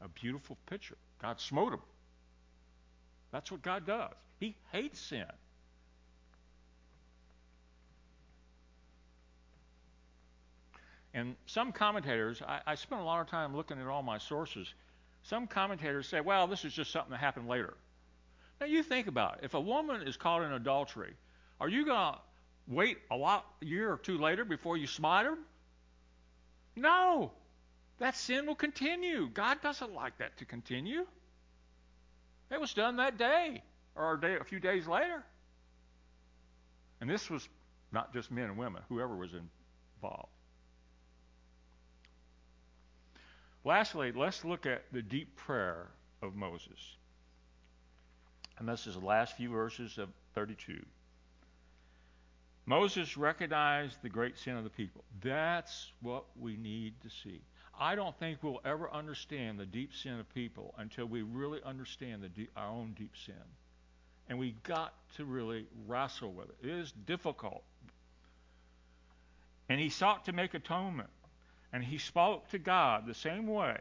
A 0.00 0.08
beautiful 0.08 0.56
picture. 0.66 0.96
God 1.20 1.38
smote 1.38 1.72
them. 1.72 1.82
That's 3.30 3.52
what 3.52 3.62
God 3.62 3.87
does. 3.87 4.12
He 4.40 4.56
hates 4.72 4.98
sin. 4.98 5.26
And 11.14 11.37
some 11.46 11.72
commentators, 11.72 12.40
I, 12.46 12.61
I 12.66 12.75
spent 12.75 13.01
a 13.01 13.05
lot 13.05 13.20
of 13.20 13.29
time 13.29 13.55
looking 13.55 13.79
at 13.81 13.87
all 13.87 14.03
my 14.03 14.18
sources. 14.18 14.72
Some 15.25 15.46
commentators 15.46 16.09
say, 16.09 16.20
well, 16.20 16.46
this 16.46 16.64
is 16.64 16.72
just 16.72 16.90
something 16.90 17.11
that 17.11 17.18
happened 17.18 17.48
later. 17.48 17.75
Now 18.61 18.66
you 18.66 18.83
think 18.83 19.07
about 19.07 19.38
it. 19.38 19.44
If 19.44 19.55
a 19.55 19.61
woman 19.61 20.07
is 20.07 20.16
caught 20.16 20.42
in 20.42 20.53
adultery, 20.53 21.12
are 21.61 21.68
you 21.68 21.85
going 21.85 22.14
to 22.14 22.18
wait 22.66 22.98
a 23.11 23.16
lot 23.16 23.44
year 23.61 23.92
or 23.92 23.98
two 23.98 24.18
later 24.18 24.44
before 24.44 24.77
you 24.77 24.87
smite 24.87 25.27
her? 25.27 25.37
No. 26.77 27.33
That 27.98 28.16
sin 28.16 28.46
will 28.46 28.55
continue. 28.55 29.29
God 29.29 29.61
doesn't 29.62 29.94
like 29.94 30.18
that 30.18 30.38
to 30.38 30.44
continue. 30.44 31.07
It 32.51 32.61
was 32.61 32.72
done 32.75 32.96
that 32.96 33.18
day 33.18 33.62
or 33.94 34.14
a, 34.14 34.20
day, 34.20 34.37
a 34.40 34.44
few 34.44 34.61
days 34.61 34.87
later. 34.87 35.22
And 37.01 37.09
this 37.09 37.29
was 37.29 37.46
not 37.92 38.12
just 38.12 38.31
men 38.31 38.44
and 38.44 38.57
women, 38.57 38.83
whoever 38.88 39.14
was 39.14 39.31
involved. 39.33 40.29
Lastly, 43.64 44.12
let's 44.12 44.44
look 44.44 44.66
at 44.66 44.85
the 44.92 45.03
deep 45.03 45.37
prayer 45.37 45.87
of 46.20 46.35
Moses. 46.35 46.96
And 48.59 48.68
this 48.68 48.87
is 48.87 48.94
the 48.94 49.05
last 49.05 49.37
few 49.37 49.51
verses 49.51 49.98
of 49.98 50.09
32. 50.35 50.85
Moses 52.66 53.16
recognized 53.16 53.96
the 54.03 54.09
great 54.09 54.38
sin 54.38 54.57
of 54.57 54.64
the 54.64 54.70
people. 54.70 55.05
That's 55.20 55.90
what 56.01 56.25
we 56.38 56.57
need 56.57 56.94
to 57.03 57.11
see. 57.11 57.40
I 57.79 57.94
don't 57.94 58.16
think 58.18 58.38
we'll 58.42 58.61
ever 58.64 58.90
understand 58.92 59.59
the 59.59 59.66
deep 59.66 59.94
sin 59.94 60.20
of 60.20 60.33
people 60.35 60.75
until 60.79 61.07
we 61.07 61.22
really 61.22 61.61
understand 61.64 62.29
deep, 62.35 62.51
our 62.57 62.68
own 62.68 62.94
deep 62.96 63.14
sin. 63.27 63.35
And 64.29 64.38
we've 64.38 64.62
got 64.62 64.94
to 65.16 65.25
really 65.25 65.66
wrestle 65.87 66.33
with 66.33 66.51
it. 66.51 66.68
It 66.68 66.70
is 66.70 66.92
difficult. 66.92 67.64
And 69.68 69.81
he 69.81 69.88
sought 69.88 70.27
to 70.27 70.33
make 70.33 70.55
atonement 70.55 71.11
and 71.72 71.82
he 71.82 71.98
spoke 71.98 72.48
to 72.50 72.58
God 72.58 73.06
the 73.06 73.14
same 73.14 73.46
way. 73.46 73.78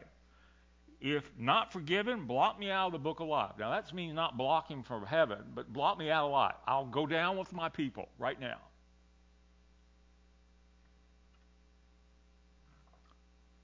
If 1.00 1.24
not 1.36 1.72
forgiven, 1.72 2.26
block 2.26 2.58
me 2.58 2.70
out 2.70 2.86
of 2.86 2.92
the 2.92 2.98
book 2.98 3.20
of 3.20 3.26
life. 3.26 3.52
Now, 3.58 3.70
that 3.70 3.92
means 3.92 4.14
not 4.14 4.36
block 4.36 4.70
him 4.70 4.82
from 4.84 5.04
heaven, 5.04 5.38
but 5.54 5.72
block 5.72 5.98
me 5.98 6.10
out 6.10 6.26
of 6.26 6.32
life. 6.32 6.54
I'll 6.66 6.86
go 6.86 7.06
down 7.06 7.36
with 7.36 7.52
my 7.52 7.68
people 7.68 8.08
right 8.18 8.40
now. 8.40 8.58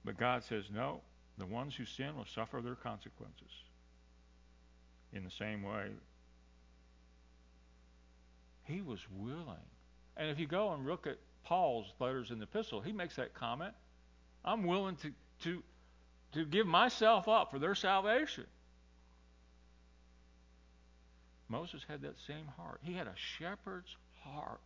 But 0.04 0.18
God 0.18 0.42
says, 0.42 0.64
no, 0.74 1.00
the 1.36 1.46
ones 1.46 1.76
who 1.76 1.84
sin 1.84 2.16
will 2.16 2.26
suffer 2.26 2.60
their 2.60 2.74
consequences. 2.74 3.50
In 5.12 5.22
the 5.22 5.30
same 5.30 5.62
way, 5.62 5.90
he 8.64 8.82
was 8.82 9.00
willing. 9.16 9.64
And 10.16 10.28
if 10.28 10.38
you 10.38 10.46
go 10.46 10.72
and 10.72 10.86
look 10.86 11.06
at 11.06 11.18
Paul's 11.44 11.92
letters 12.00 12.30
in 12.30 12.38
the 12.38 12.44
epistle, 12.44 12.80
he 12.80 12.92
makes 12.92 13.16
that 13.16 13.32
comment. 13.32 13.74
I'm 14.44 14.64
willing 14.64 14.96
to, 14.96 15.12
to, 15.44 15.62
to 16.32 16.44
give 16.44 16.66
myself 16.66 17.28
up 17.28 17.50
for 17.50 17.58
their 17.58 17.74
salvation. 17.74 18.44
Moses 21.48 21.82
had 21.88 22.02
that 22.02 22.18
same 22.26 22.46
heart. 22.56 22.80
He 22.82 22.92
had 22.92 23.06
a 23.06 23.14
shepherd's 23.16 23.96
heart. 24.22 24.60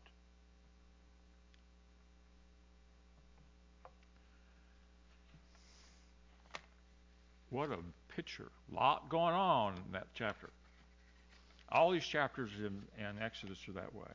What 7.51 7.71
a 7.71 7.79
picture. 8.17 8.51
Lot 8.73 9.09
going 9.09 9.35
on 9.35 9.75
in 9.75 9.93
that 9.93 10.07
chapter. 10.15 10.49
All 11.71 11.91
these 11.91 12.05
chapters 12.05 12.51
in, 12.59 12.83
in 12.99 13.23
Exodus 13.23 13.59
are 13.69 13.73
that 13.73 13.95
way. 13.95 14.11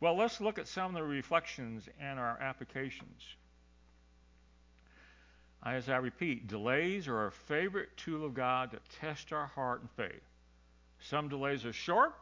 Well, 0.00 0.16
let's 0.16 0.40
look 0.40 0.58
at 0.58 0.66
some 0.66 0.94
of 0.94 0.94
the 0.94 1.06
reflections 1.06 1.86
and 2.00 2.18
our 2.18 2.38
applications. 2.40 3.22
As 5.64 5.88
I 5.88 5.96
repeat, 5.96 6.48
delays 6.48 7.06
are 7.06 7.26
a 7.26 7.32
favorite 7.32 7.94
tool 7.96 8.24
of 8.24 8.34
God 8.34 8.70
to 8.70 8.78
test 9.00 9.32
our 9.32 9.46
heart 9.46 9.82
and 9.82 9.90
faith. 9.90 10.22
Some 11.00 11.28
delays 11.28 11.64
are 11.64 11.72
short, 11.72 12.14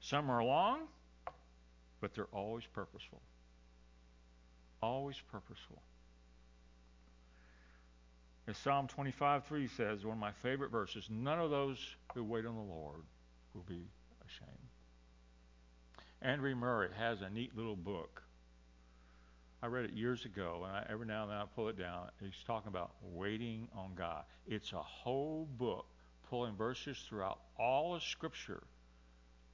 some 0.00 0.30
are 0.30 0.42
long, 0.42 0.80
but 2.00 2.14
they're 2.14 2.26
always 2.32 2.64
purposeful. 2.66 3.20
Always 4.82 5.20
purposeful. 5.30 5.80
As 8.48 8.58
Psalm 8.58 8.88
25:3 8.88 9.70
says, 9.70 10.04
one 10.04 10.16
of 10.16 10.20
my 10.20 10.32
favorite 10.32 10.70
verses, 10.70 11.08
none 11.08 11.38
of 11.38 11.50
those 11.50 11.78
who 12.14 12.24
wait 12.24 12.44
on 12.44 12.56
the 12.56 12.60
Lord 12.60 13.02
will 13.54 13.62
be 13.62 13.86
ashamed. 14.26 14.68
Andrew 16.20 16.54
Murray 16.54 16.90
has 16.98 17.22
a 17.22 17.30
neat 17.30 17.56
little 17.56 17.76
book. 17.76 18.22
I 19.62 19.66
read 19.66 19.84
it 19.84 19.92
years 19.92 20.24
ago, 20.24 20.62
and 20.66 20.76
I, 20.76 20.84
every 20.90 21.06
now 21.06 21.22
and 21.22 21.30
then 21.30 21.38
I 21.38 21.44
pull 21.54 21.68
it 21.68 21.78
down. 21.78 22.08
He's 22.20 22.32
talking 22.46 22.68
about 22.68 22.90
waiting 23.12 23.68
on 23.76 23.92
God. 23.96 24.24
It's 24.48 24.72
a 24.72 24.82
whole 24.82 25.48
book 25.56 25.86
pulling 26.28 26.56
verses 26.56 26.98
throughout 27.08 27.38
all 27.58 27.94
of 27.94 28.02
Scripture 28.02 28.64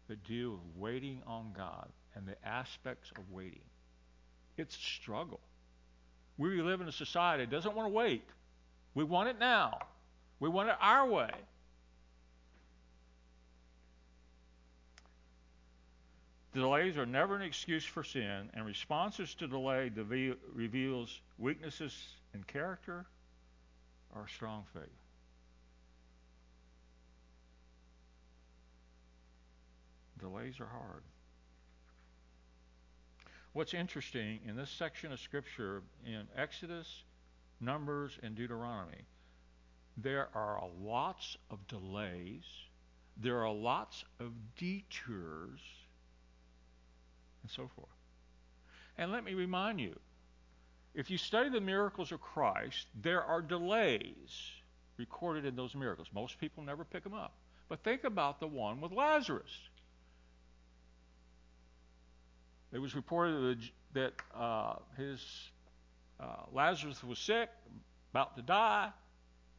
that 0.08 0.24
deal 0.24 0.52
with 0.52 0.60
waiting 0.76 1.20
on 1.26 1.52
God 1.54 1.88
and 2.14 2.26
the 2.26 2.36
aspects 2.46 3.12
of 3.16 3.30
waiting. 3.30 3.60
It's 4.56 4.74
a 4.74 4.80
struggle. 4.80 5.40
We 6.38 6.62
live 6.62 6.80
in 6.80 6.88
a 6.88 6.92
society 6.92 7.44
that 7.44 7.50
doesn't 7.50 7.74
want 7.74 7.86
to 7.88 7.92
wait. 7.92 8.24
We 8.94 9.04
want 9.04 9.28
it 9.28 9.38
now. 9.38 9.78
We 10.40 10.48
want 10.48 10.70
it 10.70 10.76
our 10.80 11.06
way. 11.06 11.30
Delays 16.58 16.98
are 16.98 17.06
never 17.06 17.36
an 17.36 17.42
excuse 17.42 17.84
for 17.84 18.02
sin, 18.02 18.50
and 18.52 18.66
responses 18.66 19.32
to 19.36 19.46
delay 19.46 19.90
de- 19.90 20.34
reveals 20.52 21.20
weaknesses 21.38 21.96
in 22.34 22.42
character 22.42 23.06
or 24.12 24.26
strong 24.26 24.64
faith. 24.74 24.82
Delays 30.18 30.58
are 30.58 30.66
hard. 30.66 31.04
What's 33.52 33.72
interesting 33.72 34.40
in 34.44 34.56
this 34.56 34.70
section 34.70 35.12
of 35.12 35.20
Scripture 35.20 35.82
in 36.04 36.26
Exodus, 36.36 37.04
Numbers, 37.60 38.18
and 38.24 38.34
Deuteronomy, 38.34 39.04
there 39.96 40.28
are 40.34 40.60
lots 40.82 41.36
of 41.52 41.64
delays, 41.68 42.42
there 43.16 43.44
are 43.44 43.52
lots 43.52 44.04
of 44.18 44.32
detours, 44.56 45.60
and 47.42 47.50
so 47.50 47.70
forth. 47.74 47.88
And 48.96 49.12
let 49.12 49.24
me 49.24 49.34
remind 49.34 49.80
you 49.80 49.98
if 50.94 51.10
you 51.10 51.18
study 51.18 51.50
the 51.50 51.60
miracles 51.60 52.10
of 52.12 52.20
Christ, 52.20 52.86
there 53.00 53.22
are 53.22 53.40
delays 53.40 54.50
recorded 54.96 55.44
in 55.44 55.54
those 55.54 55.74
miracles. 55.74 56.08
Most 56.12 56.38
people 56.40 56.64
never 56.64 56.84
pick 56.84 57.04
them 57.04 57.14
up. 57.14 57.34
But 57.68 57.84
think 57.84 58.04
about 58.04 58.40
the 58.40 58.46
one 58.46 58.80
with 58.80 58.92
Lazarus. 58.92 59.50
It 62.72 62.78
was 62.78 62.94
reported 62.94 63.62
that 63.94 64.12
uh, 64.34 64.76
his 64.96 65.24
uh, 66.20 66.44
Lazarus 66.52 67.02
was 67.02 67.18
sick, 67.18 67.48
about 68.12 68.36
to 68.36 68.42
die, 68.42 68.90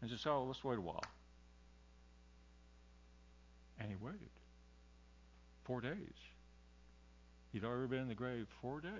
and 0.01 0.09
said, 0.09 0.29
"Oh, 0.29 0.45
let's 0.45 0.63
wait 0.63 0.77
a 0.77 0.81
while." 0.81 1.03
And 3.79 3.89
he 3.89 3.95
waited 3.95 4.29
four 5.63 5.81
days. 5.81 5.95
He'd 7.51 7.63
already 7.63 7.87
been 7.87 8.01
in 8.01 8.07
the 8.07 8.15
grave 8.15 8.47
four 8.61 8.81
days. 8.81 8.91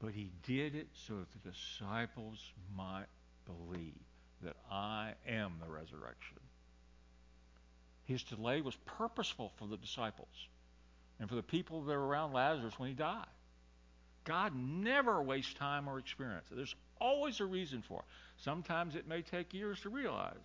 But 0.00 0.12
he 0.12 0.30
did 0.46 0.74
it 0.74 0.88
so 1.06 1.14
that 1.16 1.26
the 1.32 1.50
disciples 1.50 2.38
might 2.76 3.06
believe 3.46 3.94
that 4.42 4.56
I 4.70 5.14
am 5.26 5.54
the 5.60 5.70
resurrection. 5.70 6.38
His 8.04 8.22
delay 8.22 8.60
was 8.60 8.76
purposeful 8.86 9.52
for 9.56 9.66
the 9.66 9.76
disciples 9.76 10.48
and 11.18 11.28
for 11.28 11.34
the 11.34 11.42
people 11.42 11.82
that 11.82 11.92
were 11.92 12.06
around 12.06 12.32
Lazarus 12.32 12.78
when 12.78 12.88
he 12.88 12.94
died. 12.94 13.26
God 14.24 14.52
never 14.54 15.22
wastes 15.22 15.54
time 15.54 15.88
or 15.88 15.98
experience. 15.98 16.46
There's 16.50 16.74
always 17.00 17.40
a 17.40 17.46
reason 17.46 17.82
for 17.82 18.00
it. 18.00 18.04
Sometimes 18.42 18.94
it 18.94 19.08
may 19.08 19.22
take 19.22 19.52
years 19.52 19.80
to 19.80 19.88
realize. 19.88 20.36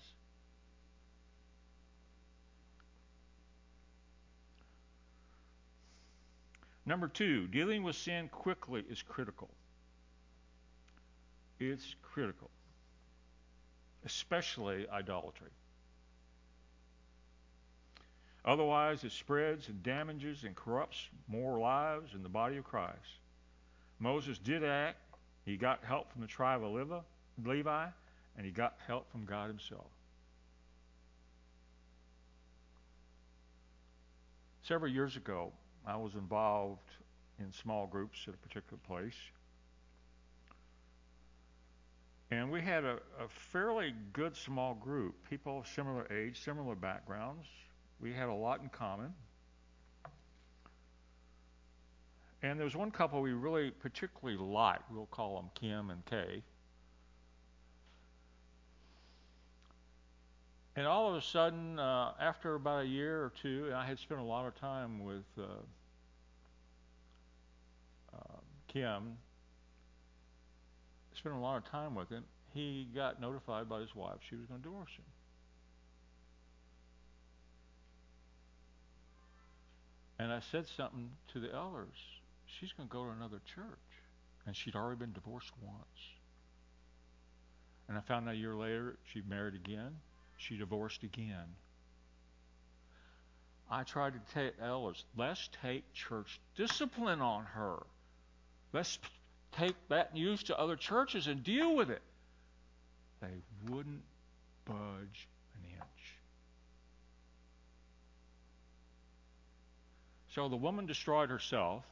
Number 6.85 7.07
two, 7.07 7.47
dealing 7.47 7.83
with 7.83 7.95
sin 7.95 8.27
quickly 8.29 8.83
is 8.89 9.01
critical. 9.01 9.49
It's 11.59 11.95
critical, 12.01 12.49
especially 14.05 14.87
idolatry. 14.89 15.51
Otherwise, 18.43 19.05
it 19.05 19.13
spreads 19.13 19.69
and 19.69 19.81
damages 19.81 20.43
and 20.43 20.53
corrupts 20.55 21.07
more 21.29 21.57
lives 21.57 22.13
in 22.13 22.23
the 22.23 22.29
body 22.29 22.57
of 22.57 22.65
Christ. 22.65 23.19
Moses 23.99 24.37
did 24.37 24.65
act. 24.65 24.97
He 25.45 25.55
got 25.55 25.83
help 25.85 26.11
from 26.11 26.21
the 26.21 26.27
tribe 26.27 26.61
of 26.63 27.03
Levi, 27.45 27.85
and 28.35 28.45
he 28.45 28.51
got 28.51 28.75
help 28.85 29.09
from 29.11 29.23
God 29.23 29.47
himself. 29.47 29.87
Several 34.63 34.91
years 34.91 35.15
ago, 35.15 35.53
I 35.85 35.97
was 35.97 36.15
involved 36.15 36.91
in 37.39 37.51
small 37.51 37.87
groups 37.87 38.25
at 38.27 38.33
a 38.33 38.37
particular 38.37 38.79
place. 38.87 39.15
And 42.31 42.51
we 42.51 42.61
had 42.61 42.83
a, 42.83 42.99
a, 43.19 43.27
fairly 43.27 43.93
good 44.11 44.35
small 44.35 44.73
group, 44.73 45.13
people 45.29 45.59
of 45.59 45.67
similar 45.67 46.11
age, 46.11 46.41
similar 46.41 46.73
backgrounds. 46.73 47.45
We 47.99 48.11
had 48.11 48.27
a 48.27 48.33
lot 48.33 48.61
in 48.61 48.69
common. 48.69 49.13
And 52.41 52.59
there 52.59 52.65
was 52.65 52.75
one 52.75 52.91
couple 52.91 53.21
we 53.21 53.33
really 53.33 53.71
particularly 53.71 54.37
liked. 54.37 54.91
We'll 54.91 55.05
call 55.05 55.35
them 55.35 55.49
Kim 55.53 55.91
and 55.91 56.03
Kay. 56.05 56.41
And 60.75 60.87
all 60.87 61.09
of 61.09 61.15
a 61.15 61.21
sudden, 61.21 61.77
uh, 61.77 62.13
after 62.19 62.55
about 62.55 62.83
a 62.83 62.87
year 62.87 63.23
or 63.23 63.31
two, 63.41 63.65
and 63.67 63.75
I 63.75 63.85
had 63.85 63.99
spent 63.99 64.19
a 64.19 64.23
lot 64.23 64.47
of 64.47 64.55
time 64.55 65.03
with 65.03 65.25
uh, 65.37 65.43
uh, 68.13 68.37
Kim, 68.67 69.17
spent 71.15 71.35
a 71.35 71.37
lot 71.37 71.57
of 71.57 71.65
time 71.65 71.93
with 71.93 72.09
him, 72.09 72.23
he 72.53 72.87
got 72.93 73.21
notified 73.21 73.69
by 73.69 73.79
his 73.81 73.95
wife 73.95 74.17
she 74.27 74.35
was 74.35 74.45
going 74.45 74.61
to 74.61 74.63
divorce 74.63 74.89
him. 74.91 75.05
And 80.19 80.31
I 80.31 80.39
said 80.51 80.67
something 80.67 81.09
to 81.33 81.39
the 81.39 81.53
elders. 81.53 81.97
She's 82.45 82.71
going 82.71 82.87
to 82.87 82.93
go 82.93 83.03
to 83.05 83.11
another 83.11 83.41
church. 83.45 83.65
And 84.45 84.55
she'd 84.55 84.75
already 84.75 84.99
been 84.99 85.13
divorced 85.13 85.51
once. 85.61 85.99
And 87.87 87.97
I 87.97 88.01
found 88.01 88.27
out 88.27 88.35
a 88.35 88.37
year 88.37 88.55
later 88.55 88.97
she 89.11 89.21
married 89.27 89.55
again. 89.55 89.95
She 90.43 90.57
divorced 90.57 91.03
again. 91.03 91.55
I 93.71 93.83
tried 93.83 94.13
to 94.13 94.33
tell 94.33 94.51
elders, 94.61 95.05
let's 95.15 95.49
take 95.61 95.93
church 95.93 96.39
discipline 96.55 97.21
on 97.21 97.45
her. 97.45 97.77
Let's 98.73 98.99
take 99.53 99.75
that 99.87 100.13
news 100.13 100.43
to 100.43 100.59
other 100.59 100.75
churches 100.75 101.27
and 101.27 101.43
deal 101.43 101.75
with 101.75 101.89
it. 101.89 102.01
They 103.21 103.41
wouldn't 103.69 104.03
budge 104.65 105.27
an 105.55 105.69
inch. 105.71 106.17
So 110.35 110.49
the 110.49 110.57
woman 110.57 110.85
destroyed 110.85 111.29
herself. 111.29 111.85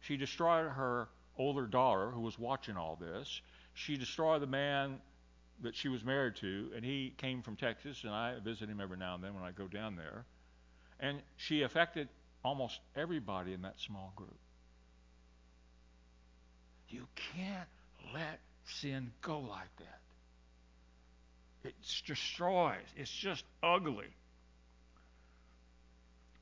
She 0.00 0.16
destroyed 0.16 0.68
her 0.68 1.08
older 1.38 1.66
daughter 1.66 2.10
who 2.10 2.22
was 2.22 2.38
watching 2.38 2.76
all 2.76 2.96
this. 2.96 3.40
She 3.74 3.96
destroyed 3.96 4.42
the 4.42 4.46
man 4.46 4.98
that 5.62 5.74
she 5.74 5.88
was 5.88 6.04
married 6.04 6.36
to, 6.36 6.70
and 6.74 6.84
he 6.84 7.14
came 7.16 7.42
from 7.42 7.56
Texas, 7.56 8.02
and 8.02 8.12
I 8.12 8.38
visit 8.42 8.68
him 8.68 8.80
every 8.80 8.96
now 8.96 9.14
and 9.14 9.24
then 9.24 9.34
when 9.34 9.44
I 9.44 9.52
go 9.52 9.66
down 9.66 9.96
there. 9.96 10.24
And 11.00 11.20
she 11.36 11.62
affected 11.62 12.08
almost 12.44 12.80
everybody 12.94 13.52
in 13.52 13.62
that 13.62 13.80
small 13.80 14.12
group. 14.16 14.36
You 16.88 17.06
can't 17.34 17.68
let 18.12 18.40
sin 18.66 19.10
go 19.22 19.40
like 19.40 19.74
that. 19.78 20.00
It 21.64 21.74
destroys. 22.06 22.84
It's 22.96 23.10
just 23.10 23.44
ugly. 23.62 24.08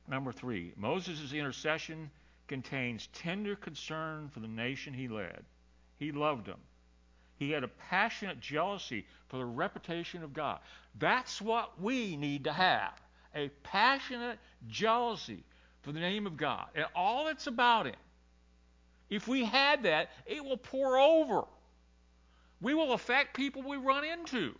number 0.08 0.32
three 0.32 0.72
Moses' 0.76 1.32
intercession 1.32 2.10
contains 2.48 3.08
tender 3.14 3.56
concern 3.56 4.28
for 4.28 4.40
the 4.40 4.48
nation 4.48 4.92
he 4.92 5.08
led. 5.08 5.44
He 5.98 6.12
loved 6.12 6.46
them. 6.46 6.58
He 7.43 7.51
had 7.51 7.64
a 7.64 7.68
passionate 7.90 8.38
jealousy 8.38 9.05
for 9.26 9.36
the 9.36 9.45
reputation 9.45 10.22
of 10.22 10.32
God. 10.32 10.61
That's 11.01 11.43
what 11.43 11.80
we 11.80 12.16
need 12.16 12.45
to 12.45 12.53
have 12.53 12.93
a 13.34 13.49
passionate 13.64 14.38
jealousy 14.68 15.43
for 15.80 15.90
the 15.90 15.99
name 15.99 16.26
of 16.26 16.36
God 16.36 16.66
and 16.76 16.86
all 16.95 17.24
that's 17.24 17.49
about 17.49 17.86
Him. 17.86 17.97
If 19.11 19.26
we 19.26 19.45
had 19.45 19.82
that, 19.82 20.11
it 20.24 20.45
will 20.45 20.57
pour 20.57 20.97
over. 20.99 21.43
We 22.61 22.74
will 22.74 22.93
affect 22.93 23.34
people 23.34 23.62
we 23.62 23.76
run 23.76 24.05
into. 24.05 24.55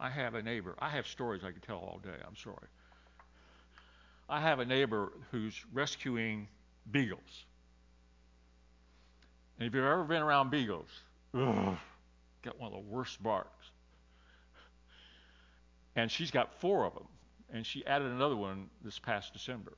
I 0.00 0.08
have 0.08 0.34
a 0.34 0.42
neighbor. 0.42 0.74
I 0.78 0.88
have 0.88 1.06
stories 1.06 1.44
I 1.44 1.50
could 1.50 1.62
tell 1.62 1.76
all 1.76 2.00
day. 2.02 2.16
I'm 2.26 2.36
sorry. 2.36 2.56
I 4.26 4.40
have 4.40 4.58
a 4.58 4.64
neighbor 4.64 5.12
who's 5.30 5.62
rescuing 5.74 6.48
beagles. 6.90 7.44
And 9.58 9.68
if 9.68 9.74
you've 9.74 9.84
ever 9.84 10.04
been 10.04 10.22
around 10.22 10.50
beagles, 10.50 10.88
ugh, 11.34 11.76
got 12.42 12.58
one 12.58 12.72
of 12.72 12.72
the 12.72 12.90
worst 12.90 13.22
barks. 13.22 13.70
And 15.94 16.10
she's 16.10 16.30
got 16.30 16.60
four 16.60 16.84
of 16.86 16.94
them. 16.94 17.06
And 17.52 17.66
she 17.66 17.86
added 17.86 18.10
another 18.10 18.36
one 18.36 18.68
this 18.82 18.98
past 18.98 19.32
December. 19.32 19.76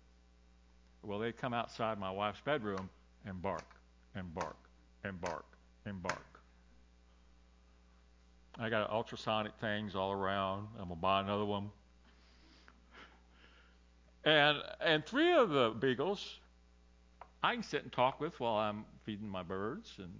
Well, 1.03 1.19
they 1.19 1.33
come 1.33 1.53
outside 1.53 1.99
my 1.99 2.11
wife's 2.11 2.41
bedroom 2.41 2.89
and 3.27 3.43
bark 3.43 3.67
and 4.15 4.33
bark 4.33 4.57
and 5.03 5.21
bark 5.21 5.45
and 5.85 6.03
bark. 6.03 6.41
I 8.59 8.71
got 8.71 8.89
ultrasonic 8.91 9.53
things 9.61 9.97
all 9.97 10.13
around. 10.13 10.69
I'm 10.79 10.89
gonna 10.89 10.95
buy 10.95 11.21
another 11.21 11.45
one. 11.45 11.71
And 14.25 14.59
and 14.81 15.05
three 15.05 15.33
of 15.33 15.51
the 15.51 15.71
beagles 15.71 16.39
I 17.45 17.53
can 17.53 17.63
sit 17.63 17.83
and 17.83 17.93
talk 17.93 18.21
with 18.21 18.41
while 18.41 18.57
I'm 18.57 18.87
feeding 19.05 19.29
my 19.29 19.43
birds 19.43 19.93
and 19.99 20.11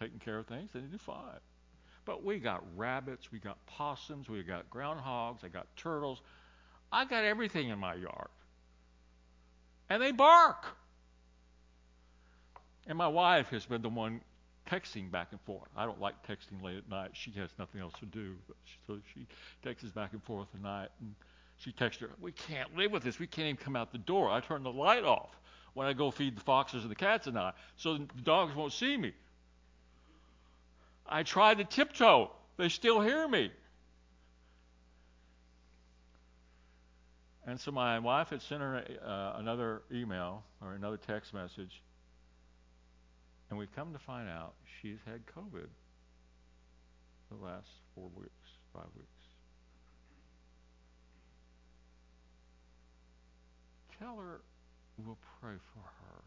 taking 0.00 0.18
care 0.18 0.38
of 0.38 0.48
things, 0.48 0.70
they 0.72 0.80
do 0.80 0.98
fine. 0.98 1.38
But 2.04 2.24
we 2.24 2.40
got 2.40 2.64
rabbits, 2.76 3.30
we 3.30 3.38
got 3.38 3.64
possums, 3.66 4.28
we 4.28 4.42
got 4.42 4.68
groundhogs, 4.68 5.44
I 5.44 5.48
got 5.48 5.68
turtles. 5.76 6.22
I 6.90 7.04
got 7.04 7.22
everything 7.22 7.68
in 7.68 7.78
my 7.78 7.94
yard. 7.94 8.30
And 9.90 10.02
they 10.02 10.10
bark. 10.10 10.76
And 12.88 12.98
my 12.98 13.06
wife 13.06 13.50
has 13.50 13.64
been 13.64 13.82
the 13.82 13.88
one 13.88 14.20
texting 14.68 15.08
back 15.08 15.28
and 15.30 15.40
forth. 15.42 15.68
I 15.76 15.86
don't 15.86 16.00
like 16.00 16.14
texting 16.26 16.60
late 16.64 16.78
at 16.78 16.88
night. 16.88 17.10
She 17.12 17.30
has 17.38 17.50
nothing 17.60 17.80
else 17.80 17.94
to 18.00 18.06
do. 18.06 18.34
So 18.88 18.98
she 19.14 19.24
texts 19.62 19.88
back 19.92 20.14
and 20.14 20.22
forth 20.24 20.48
at 20.52 20.60
night. 20.60 20.88
And 21.00 21.14
she 21.58 21.70
texts 21.70 22.02
her, 22.02 22.10
We 22.20 22.32
can't 22.32 22.76
live 22.76 22.90
with 22.90 23.04
this. 23.04 23.20
We 23.20 23.28
can't 23.28 23.46
even 23.46 23.56
come 23.56 23.76
out 23.76 23.92
the 23.92 23.98
door. 23.98 24.30
I 24.30 24.40
turn 24.40 24.64
the 24.64 24.72
light 24.72 25.04
off 25.04 25.30
when 25.74 25.86
I 25.86 25.92
go 25.92 26.10
feed 26.10 26.36
the 26.36 26.40
foxes 26.42 26.82
and 26.82 26.90
the 26.90 26.96
cats 26.96 27.26
and 27.26 27.38
I, 27.38 27.52
so 27.76 27.96
the 27.96 28.22
dogs 28.22 28.54
won't 28.54 28.72
see 28.72 28.96
me. 28.96 29.12
I 31.06 31.22
try 31.22 31.54
to 31.54 31.64
tiptoe. 31.64 32.30
They 32.56 32.68
still 32.68 33.00
hear 33.00 33.26
me. 33.26 33.50
And 37.46 37.58
so 37.58 37.72
my 37.72 37.98
wife 37.98 38.30
had 38.30 38.42
sent 38.42 38.60
her 38.60 38.84
uh, 39.04 39.38
another 39.38 39.82
email 39.90 40.44
or 40.60 40.74
another 40.74 40.96
text 40.96 41.34
message 41.34 41.82
and 43.52 43.58
we've 43.58 43.76
come 43.76 43.92
to 43.92 43.98
find 43.98 44.30
out 44.30 44.54
she's 44.80 44.96
had 45.04 45.20
COVID 45.26 45.68
the 47.28 47.44
last 47.44 47.68
four 47.94 48.08
weeks, 48.16 48.32
five 48.72 48.88
weeks. 48.96 49.08
Tell 53.98 54.16
her 54.16 54.40
we'll 54.98 55.18
pray 55.40 55.56
for 55.74 55.80
her. 55.80 56.22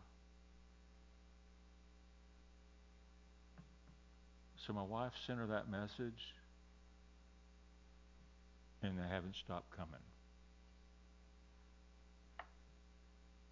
So 4.65 4.73
my 4.73 4.83
wife 4.83 5.13
sent 5.27 5.39
her 5.39 5.47
that 5.47 5.69
message, 5.69 6.33
and 8.81 8.97
they 8.97 9.07
haven't 9.07 9.35
stopped 9.35 9.75
coming. 9.75 9.93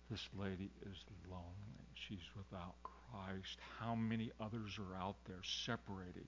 This 0.10 0.28
lady 0.40 0.72
is 0.82 0.98
lonely. 1.30 1.44
She's 2.08 2.18
without 2.36 2.76
Christ. 2.84 3.58
How 3.80 3.96
many 3.96 4.32
others 4.40 4.78
are 4.80 4.96
out 5.00 5.16
there 5.28 5.42
separated? 5.66 6.26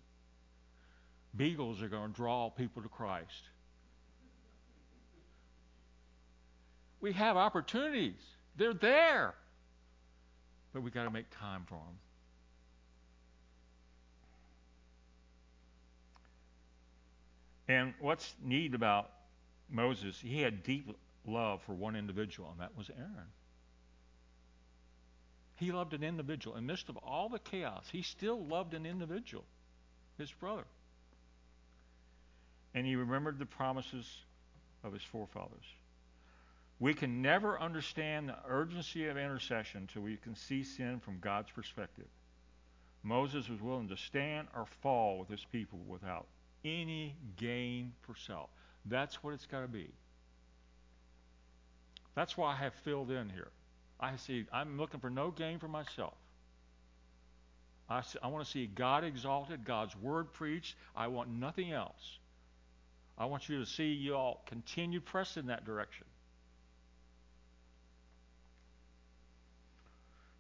Beagles 1.36 1.82
are 1.82 1.90
going 1.90 2.12
to 2.12 2.16
draw 2.16 2.50
people 2.50 2.82
to 2.82 2.90
Christ. 2.90 3.50
We 7.02 7.12
have 7.14 7.38
opportunities. 7.38 8.22
They're 8.58 8.74
there. 8.74 9.36
But 10.74 10.82
we've 10.82 10.94
got 10.94 11.04
to 11.04 11.12
make 11.12 11.30
time 11.30 11.64
for 11.68 11.76
them. 11.76 11.98
And 17.68 17.94
what's 18.00 18.36
neat 18.44 18.76
about 18.76 19.10
Moses, 19.70 20.20
he 20.22 20.42
had 20.42 20.64
deep 20.64 20.96
love 21.26 21.62
for 21.64 21.74
one 21.74 21.96
individual, 21.96 22.50
and 22.52 22.60
that 22.60 22.78
was 22.78 22.90
Aaron. 22.96 23.30
He 25.56 25.72
loved 25.72 25.94
an 25.94 26.04
individual. 26.04 26.58
In 26.58 26.68
the 26.68 26.74
midst 26.74 26.90
of 26.90 26.98
all 26.98 27.30
the 27.30 27.40
chaos, 27.40 27.86
he 27.92 28.02
still 28.02 28.46
loved 28.46 28.74
an 28.74 28.86
individual, 28.86 29.46
his 30.18 30.32
brother. 30.32 30.66
And 32.74 32.86
he 32.86 32.96
remembered 32.96 33.40
the 33.40 33.46
promises 33.46 34.06
of 34.84 34.94
his 34.94 35.02
forefathers. 35.02 35.66
We 36.80 36.94
can 36.94 37.22
never 37.22 37.60
understand 37.60 38.30
the 38.30 38.38
urgency 38.48 39.08
of 39.08 39.18
intercession 39.18 39.82
until 39.82 40.02
we 40.02 40.18
can 40.18 40.36
see 40.36 40.64
sin 40.64 41.00
from 41.00 41.20
God's 41.20 41.52
perspective. 41.52 42.08
Moses 43.02 43.48
was 43.48 43.62
willing 43.62 43.88
to 43.90 43.98
stand 43.98 44.48
or 44.56 44.66
fall 44.82 45.20
with 45.20 45.30
his 45.30 45.46
people 45.52 45.80
without 45.88 46.28
any 46.66 47.16
gain 47.38 47.94
for 48.02 48.16
self. 48.16 48.50
That's 48.86 49.24
what 49.24 49.34
it's 49.34 49.46
got 49.46 49.62
to 49.62 49.68
be. 49.68 49.90
That's 52.16 52.36
why 52.36 52.54
I 52.54 52.56
have 52.56 52.74
filled 52.84 53.12
in 53.12 53.30
here. 53.30 53.50
I 54.00 54.16
see, 54.18 54.46
I'm 54.52 54.78
looking 54.78 55.00
for 55.00 55.10
no 55.10 55.32
gain 55.32 55.60
for 55.60 55.68
myself. 55.68 56.16
I, 57.90 58.02
I 58.24 58.28
want 58.28 58.44
to 58.44 58.52
see 58.52 58.66
God 58.68 59.04
exalted, 59.04 59.64
God's 59.64 59.96
word 59.96 60.34
preached. 60.34 60.76
I 60.96 61.08
want 61.08 61.30
nothing 61.30 61.72
else. 61.72 62.20
I 63.18 63.26
want 63.26 63.48
you 63.48 63.60
to 63.60 63.66
see 63.66 63.94
you 63.94 64.16
all 64.16 64.44
continue 64.48 65.00
press 65.00 65.38
in 65.38 65.48
that 65.48 65.66
direction. 65.66 66.06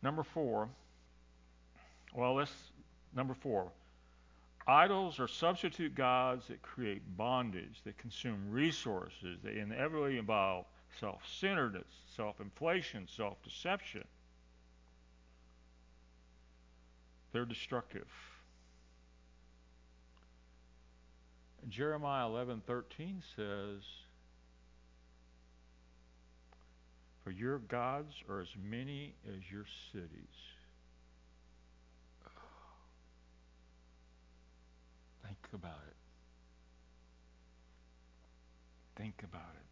Number 0.06 0.22
four. 0.22 0.70
Well, 2.14 2.36
let's 2.36 2.52
number 3.16 3.34
four. 3.34 3.72
Idols 4.68 5.20
are 5.20 5.28
substitute 5.28 5.96
gods 5.96 6.46
that 6.48 6.62
create 6.62 7.02
bondage, 7.18 7.82
that 7.86 7.98
consume 7.98 8.52
resources, 8.52 9.40
that 9.42 9.58
inevitably 9.58 10.20
involve 10.20 10.66
self 11.00 11.24
centeredness, 11.28 11.88
self 12.16 12.40
inflation, 12.40 13.08
self 13.08 13.42
deception. 13.42 14.04
They're 17.32 17.44
destructive. 17.44 18.08
Jeremiah 21.68 22.28
11:13 22.28 23.24
says, 23.36 23.82
"For 27.26 27.32
your 27.32 27.58
gods 27.58 28.14
are 28.30 28.40
as 28.40 28.56
many 28.56 29.16
as 29.28 29.52
your 29.52 29.66
cities." 29.92 30.54
Think 35.24 35.48
about 35.52 35.82
it. 35.88 35.96
Think 38.96 39.24
about 39.24 39.56
it. 39.56 39.66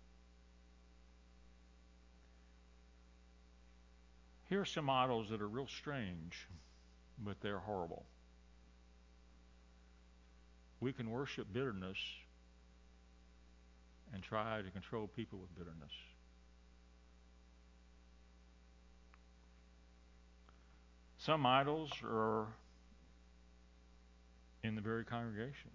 Here 4.50 4.62
are 4.62 4.66
some 4.66 4.90
idols 4.90 5.30
that 5.30 5.40
are 5.40 5.48
real 5.48 5.68
strange, 5.68 6.48
but 7.20 7.40
they're 7.40 7.60
horrible. 7.60 8.04
We 10.80 10.92
can 10.92 11.12
worship 11.12 11.54
bitterness 11.54 12.00
and 14.12 14.24
try 14.24 14.64
to 14.64 14.72
control 14.72 15.06
people 15.06 15.38
with 15.38 15.56
bitterness. 15.56 15.92
Some 21.26 21.46
idols 21.46 21.90
are 22.04 22.48
in 24.62 24.76
the 24.76 24.82
very 24.82 25.06
congregations. 25.06 25.72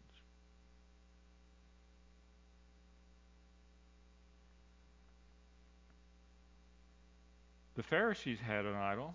The 7.76 7.82
Pharisees 7.82 8.38
had 8.40 8.66
an 8.66 8.74
idol. 8.74 9.14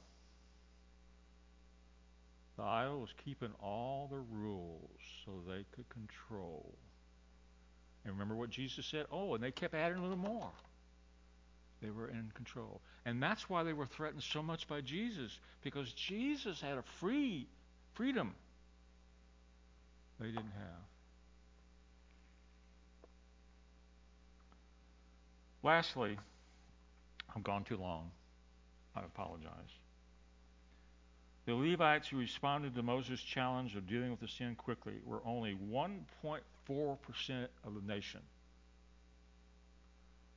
The 2.57 2.63
idol 2.63 3.01
was 3.01 3.13
keeping 3.23 3.51
all 3.61 4.07
the 4.09 4.17
rules 4.17 4.89
so 5.23 5.33
they 5.47 5.65
could 5.75 5.87
control. 5.89 6.73
And 8.05 8.13
remember 8.13 8.33
what 8.33 8.49
Jesus 8.49 8.87
said? 8.87 9.05
Oh, 9.11 9.35
and 9.35 9.43
they 9.43 9.51
kept 9.51 9.75
adding 9.75 9.99
a 9.99 10.01
little 10.01 10.17
more. 10.17 10.49
They 11.83 11.89
were 11.89 12.07
in 12.07 12.31
control. 12.33 12.79
And 13.05 13.21
that's 13.21 13.49
why 13.49 13.63
they 13.63 13.73
were 13.73 13.85
threatened 13.85 14.23
so 14.23 14.41
much 14.41 14.67
by 14.69 14.79
Jesus, 14.79 15.37
because 15.61 15.91
Jesus 15.91 16.61
had 16.61 16.77
a 16.77 16.83
free 16.99 17.47
freedom 17.95 18.33
they 20.19 20.27
didn't 20.27 20.53
have. 20.57 20.83
Lastly, 25.61 26.17
I've 27.35 27.43
gone 27.43 27.65
too 27.65 27.77
long. 27.77 28.11
I 28.95 29.01
apologize. 29.01 29.51
The 31.45 31.53
Levites 31.53 32.07
who 32.07 32.17
responded 32.17 32.75
to 32.75 32.83
Moses' 32.83 33.21
challenge 33.21 33.75
of 33.75 33.87
dealing 33.87 34.11
with 34.11 34.21
the 34.21 34.27
sin 34.29 34.55
quickly 34.55 34.93
were 35.05 35.21
only 35.25 35.57
1.4% 35.69 37.47
of 37.65 37.73
the 37.75 37.81
nation. 37.85 38.21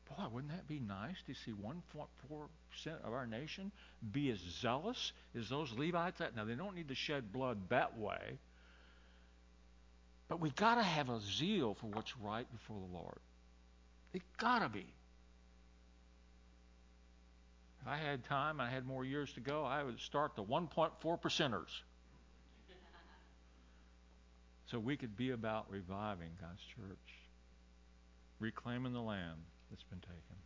Boy, 0.08 0.24
wouldn't 0.32 0.52
that 0.52 0.68
be 0.68 0.78
nice 0.78 1.16
to 1.26 1.34
see 1.34 1.52
1.4% 1.52 2.06
of 3.04 3.12
our 3.12 3.26
nation 3.26 3.72
be 4.12 4.30
as 4.30 4.38
zealous 4.38 5.12
as 5.36 5.48
those 5.48 5.72
Levites? 5.72 6.20
Now, 6.36 6.44
they 6.44 6.54
don't 6.54 6.76
need 6.76 6.88
to 6.88 6.94
shed 6.94 7.32
blood 7.32 7.58
that 7.70 7.98
way, 7.98 8.38
but 10.28 10.40
we've 10.40 10.54
got 10.54 10.76
to 10.76 10.82
have 10.82 11.08
a 11.08 11.20
zeal 11.20 11.74
for 11.74 11.86
what's 11.88 12.16
right 12.18 12.50
before 12.52 12.78
the 12.78 12.96
Lord. 12.96 13.18
It 14.12 14.22
got 14.38 14.60
to 14.60 14.68
be. 14.68 14.86
If 17.82 17.88
I 17.88 17.96
had 17.96 18.24
time, 18.24 18.60
I 18.60 18.70
had 18.70 18.86
more 18.86 19.04
years 19.04 19.32
to 19.34 19.40
go, 19.40 19.64
I 19.64 19.82
would 19.82 20.00
start 20.00 20.36
the 20.36 20.42
1.4 20.42 20.90
percenters. 21.20 21.82
so 24.66 24.78
we 24.78 24.96
could 24.96 25.16
be 25.16 25.30
about 25.30 25.66
reviving 25.70 26.30
God's 26.40 26.62
church, 26.62 27.14
reclaiming 28.40 28.92
the 28.92 29.00
land 29.00 29.38
that's 29.70 29.82
been 29.84 30.00
taken. 30.00 30.36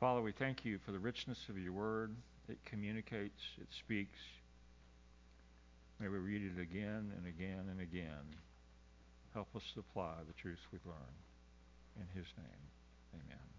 Father, 0.00 0.20
we 0.20 0.32
thank 0.32 0.64
you 0.64 0.78
for 0.84 0.92
the 0.92 0.98
richness 0.98 1.38
of 1.48 1.58
your 1.58 1.72
word. 1.72 2.14
It 2.48 2.58
communicates, 2.66 3.40
it 3.60 3.68
speaks. 3.80 4.18
May 5.98 6.08
we 6.08 6.18
read 6.18 6.42
it 6.42 6.60
again 6.60 7.12
and 7.16 7.26
again 7.26 7.64
and 7.70 7.80
again. 7.80 8.36
Help 9.32 9.48
us 9.56 9.62
apply 9.76 10.14
the 10.26 10.34
truths 10.34 10.60
we've 10.70 10.84
learned. 10.84 11.00
In 11.96 12.06
his 12.14 12.26
name. 12.36 12.62
Amen. 13.14 13.55